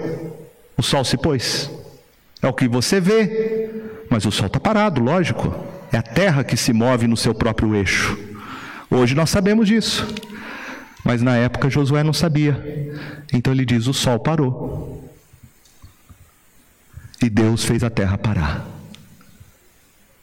[0.76, 1.70] o sol se pôs.
[2.42, 3.70] É o que você vê,
[4.10, 5.54] mas o sol está parado, lógico.
[5.92, 8.18] É a terra que se move no seu próprio eixo.
[8.90, 10.12] Hoje nós sabemos disso,
[11.04, 12.92] mas na época Josué não sabia.
[13.32, 15.08] Então ele diz: o sol parou.
[17.22, 18.66] E Deus fez a terra parar.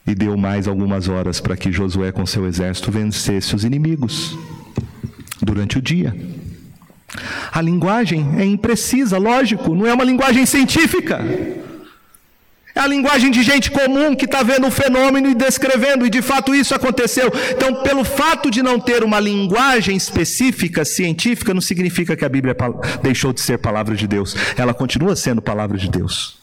[0.06, 4.36] E deu mais algumas horas para que Josué, com seu exército, vencesse os inimigos
[5.40, 6.14] durante o dia.
[7.52, 11.20] A linguagem é imprecisa, lógico, não é uma linguagem científica.
[12.74, 16.22] É a linguagem de gente comum que está vendo o fenômeno e descrevendo, e de
[16.22, 17.30] fato isso aconteceu.
[17.50, 22.56] Então, pelo fato de não ter uma linguagem específica, científica, não significa que a Bíblia
[23.02, 24.36] deixou de ser palavra de Deus.
[24.56, 26.38] Ela continua sendo palavra de Deus.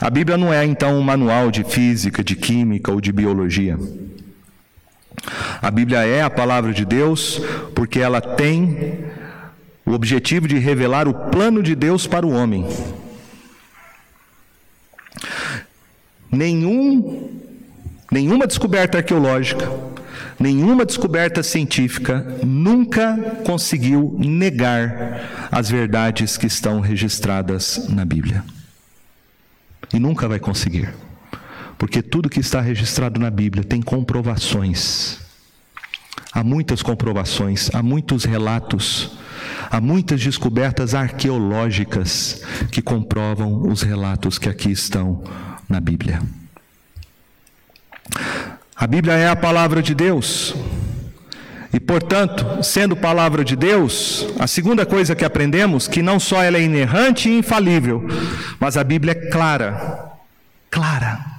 [0.00, 3.76] A Bíblia não é então um manual de física, de química ou de biologia.
[5.60, 7.40] A Bíblia é a palavra de Deus
[7.74, 9.04] porque ela tem
[9.84, 12.66] o objetivo de revelar o plano de Deus para o homem.
[16.30, 17.40] Nenhum,
[18.12, 19.70] nenhuma descoberta arqueológica,
[20.38, 28.44] nenhuma descoberta científica nunca conseguiu negar as verdades que estão registradas na Bíblia.
[29.92, 30.90] E nunca vai conseguir.
[31.78, 35.20] Porque tudo que está registrado na Bíblia tem comprovações.
[36.32, 39.12] Há muitas comprovações, há muitos relatos,
[39.70, 45.22] há muitas descobertas arqueológicas que comprovam os relatos que aqui estão
[45.68, 46.20] na Bíblia.
[48.76, 50.54] A Bíblia é a palavra de Deus.
[51.72, 56.56] E, portanto, sendo palavra de Deus, a segunda coisa que aprendemos que não só ela
[56.56, 58.06] é inerrante e infalível,
[58.58, 60.12] mas a Bíblia é clara.
[60.70, 61.37] Clara.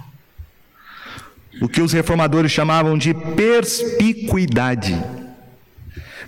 [1.61, 4.97] O que os reformadores chamavam de perspicuidade.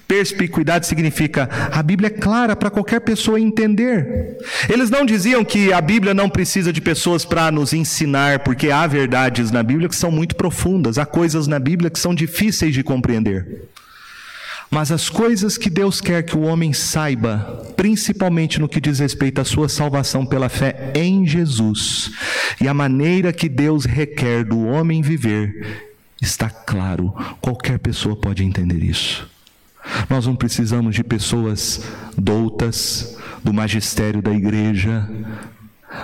[0.08, 4.38] Perspicuidade significa a Bíblia é clara para qualquer pessoa entender.
[4.68, 8.86] Eles não diziam que a Bíblia não precisa de pessoas para nos ensinar, porque há
[8.86, 12.84] verdades na Bíblia que são muito profundas, há coisas na Bíblia que são difíceis de
[12.84, 13.70] compreender.
[14.74, 19.42] Mas as coisas que Deus quer que o homem saiba, principalmente no que diz respeito
[19.42, 22.10] à sua salvação pela fé em Jesus,
[22.60, 25.92] e a maneira que Deus requer do homem viver,
[26.22, 29.30] está claro, qualquer pessoa pode entender isso.
[30.10, 31.82] Nós não precisamos de pessoas
[32.18, 35.10] doutas, do magistério da igreja,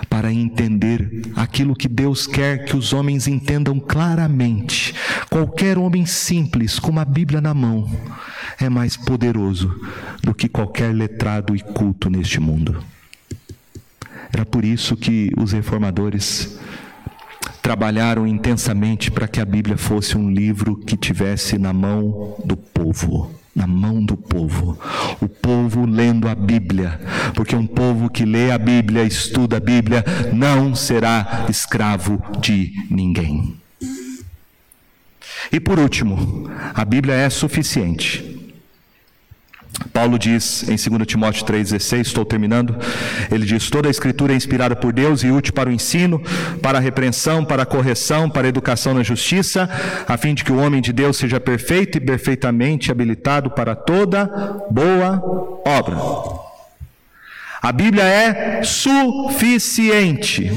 [0.10, 4.94] para entender aquilo que Deus quer que os homens entendam claramente.
[5.30, 7.90] Qualquer homem simples, com uma Bíblia na mão,
[8.60, 9.74] é mais poderoso
[10.22, 12.84] do que qualquer letrado e culto neste mundo.
[14.34, 16.60] Era por isso que os reformadores
[17.62, 23.32] trabalharam intensamente para que a Bíblia fosse um livro que tivesse na mão do povo
[23.58, 24.78] na mão do povo.
[25.20, 27.02] O povo lendo a Bíblia,
[27.34, 33.56] porque um povo que lê a Bíblia, estuda a Bíblia, não será escravo de ninguém.
[35.52, 38.37] E por último, a Bíblia é suficiente.
[39.94, 42.76] Paulo diz em 2 Timóteo 3,16, estou terminando,
[43.32, 46.22] ele diz: toda a escritura é inspirada por Deus e útil para o ensino,
[46.62, 49.70] para a repreensão, para a correção, para a educação na justiça,
[50.08, 54.26] a fim de que o homem de Deus seja perfeito e perfeitamente habilitado para toda
[54.70, 55.22] boa
[55.66, 55.98] obra.
[57.62, 60.52] A Bíblia é suficiente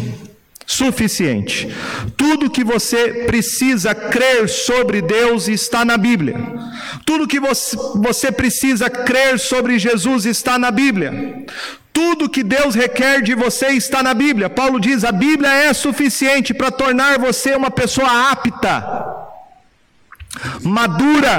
[0.70, 1.68] suficiente.
[2.16, 6.36] Tudo que você precisa crer sobre Deus está na Bíblia.
[7.04, 11.44] Tudo que você, precisa crer sobre Jesus está na Bíblia.
[11.92, 14.48] Tudo que Deus requer de você está na Bíblia.
[14.48, 18.72] Paulo diz: a Bíblia é suficiente para tornar você uma pessoa apta,
[20.62, 21.34] madura,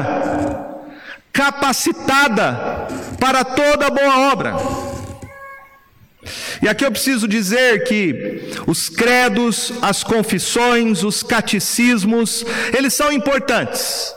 [1.32, 4.91] capacitada para toda boa obra.
[6.62, 14.14] E aqui eu preciso dizer que os credos, as confissões, os catecismos, eles são importantes.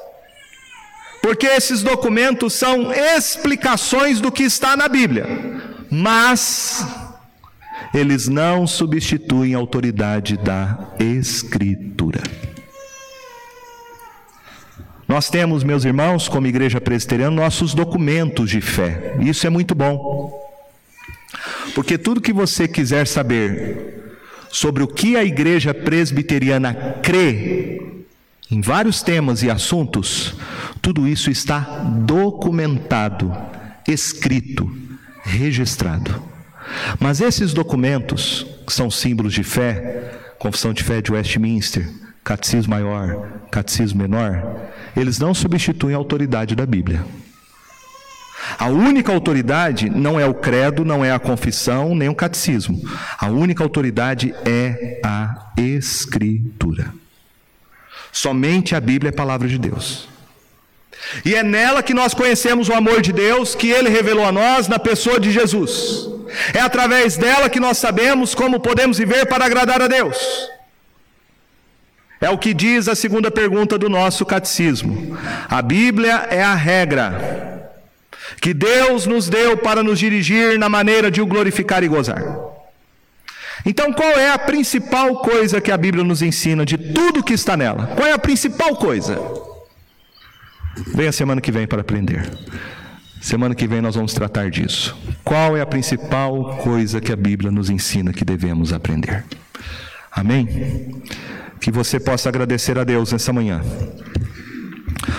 [1.22, 5.26] Porque esses documentos são explicações do que está na Bíblia.
[5.90, 6.86] Mas
[7.94, 12.20] eles não substituem a autoridade da Escritura.
[15.06, 19.14] Nós temos, meus irmãos, como igreja presbiteriana, nossos documentos de fé.
[19.20, 20.43] Isso é muito bom.
[21.74, 24.14] Porque tudo que você quiser saber
[24.50, 27.82] sobre o que a igreja presbiteriana crê,
[28.50, 30.34] em vários temas e assuntos,
[30.80, 31.60] tudo isso está
[32.06, 33.34] documentado,
[33.88, 34.70] escrito,
[35.22, 36.22] registrado.
[37.00, 41.88] Mas esses documentos, que são símbolos de fé, Confissão de Fé de Westminster,
[42.22, 47.04] Catecismo Maior, Catecismo Menor, eles não substituem a autoridade da Bíblia.
[48.58, 52.80] A única autoridade não é o credo, não é a confissão, nem o catecismo.
[53.18, 56.92] A única autoridade é a Escritura.
[58.12, 60.08] Somente a Bíblia é palavra de Deus.
[61.24, 64.68] E é nela que nós conhecemos o amor de Deus que Ele revelou a nós
[64.68, 66.08] na pessoa de Jesus.
[66.52, 70.48] É através dela que nós sabemos como podemos viver para agradar a Deus.
[72.20, 75.16] É o que diz a segunda pergunta do nosso catecismo.
[75.48, 77.53] A Bíblia é a regra
[78.40, 82.22] que Deus nos deu para nos dirigir na maneira de o glorificar e gozar.
[83.66, 87.56] Então, qual é a principal coisa que a Bíblia nos ensina de tudo que está
[87.56, 87.86] nela?
[87.96, 89.18] Qual é a principal coisa?
[90.94, 92.28] Venha semana que vem para aprender.
[93.20, 94.94] Semana que vem nós vamos tratar disso.
[95.24, 99.24] Qual é a principal coisa que a Bíblia nos ensina que devemos aprender?
[100.12, 101.02] Amém?
[101.58, 103.62] Que você possa agradecer a Deus nessa manhã,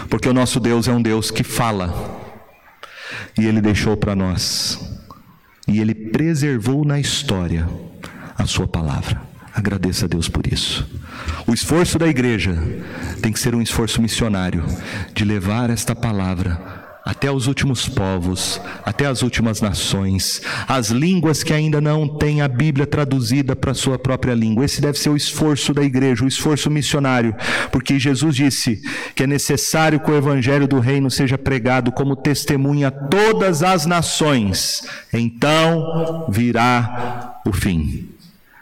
[0.08, 2.25] porque o nosso Deus é um Deus que fala,
[3.38, 4.80] e Ele deixou para nós,
[5.68, 7.68] e Ele preservou na história
[8.38, 9.22] a Sua palavra.
[9.54, 10.86] Agradeça a Deus por isso.
[11.48, 12.58] O esforço da igreja
[13.22, 14.66] tem que ser um esforço missionário
[15.14, 16.75] de levar esta palavra
[17.06, 22.48] até os últimos povos, até as últimas nações, as línguas que ainda não têm a
[22.48, 24.66] Bíblia traduzida para a sua própria língua.
[24.66, 27.36] Esse deve ser o esforço da igreja, o esforço missionário,
[27.72, 28.82] porque Jesus disse
[29.14, 33.86] que é necessário que o evangelho do reino seja pregado como testemunha a todas as
[33.86, 34.82] nações.
[35.14, 38.15] Então virá o fim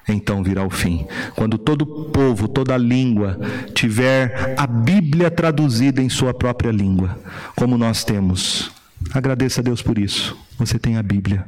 [0.08, 1.06] então virá o fim.
[1.36, 3.40] Quando todo povo, toda língua
[3.74, 7.18] tiver a Bíblia traduzida em sua própria língua,
[7.56, 8.72] como nós temos.
[9.14, 10.38] Agradeça a Deus por isso.
[10.58, 11.46] Você tem a Bíblia.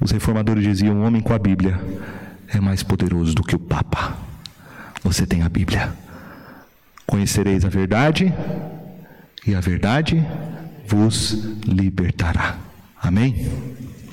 [0.00, 1.80] Os reformadores diziam: o homem com a Bíblia
[2.48, 4.16] é mais poderoso do que o Papa.
[5.02, 5.92] Você tem a Bíblia.
[7.06, 8.32] Conhecereis a verdade,
[9.46, 10.24] e a verdade
[10.86, 11.32] vos
[11.64, 12.58] libertará.
[13.00, 13.46] Amém?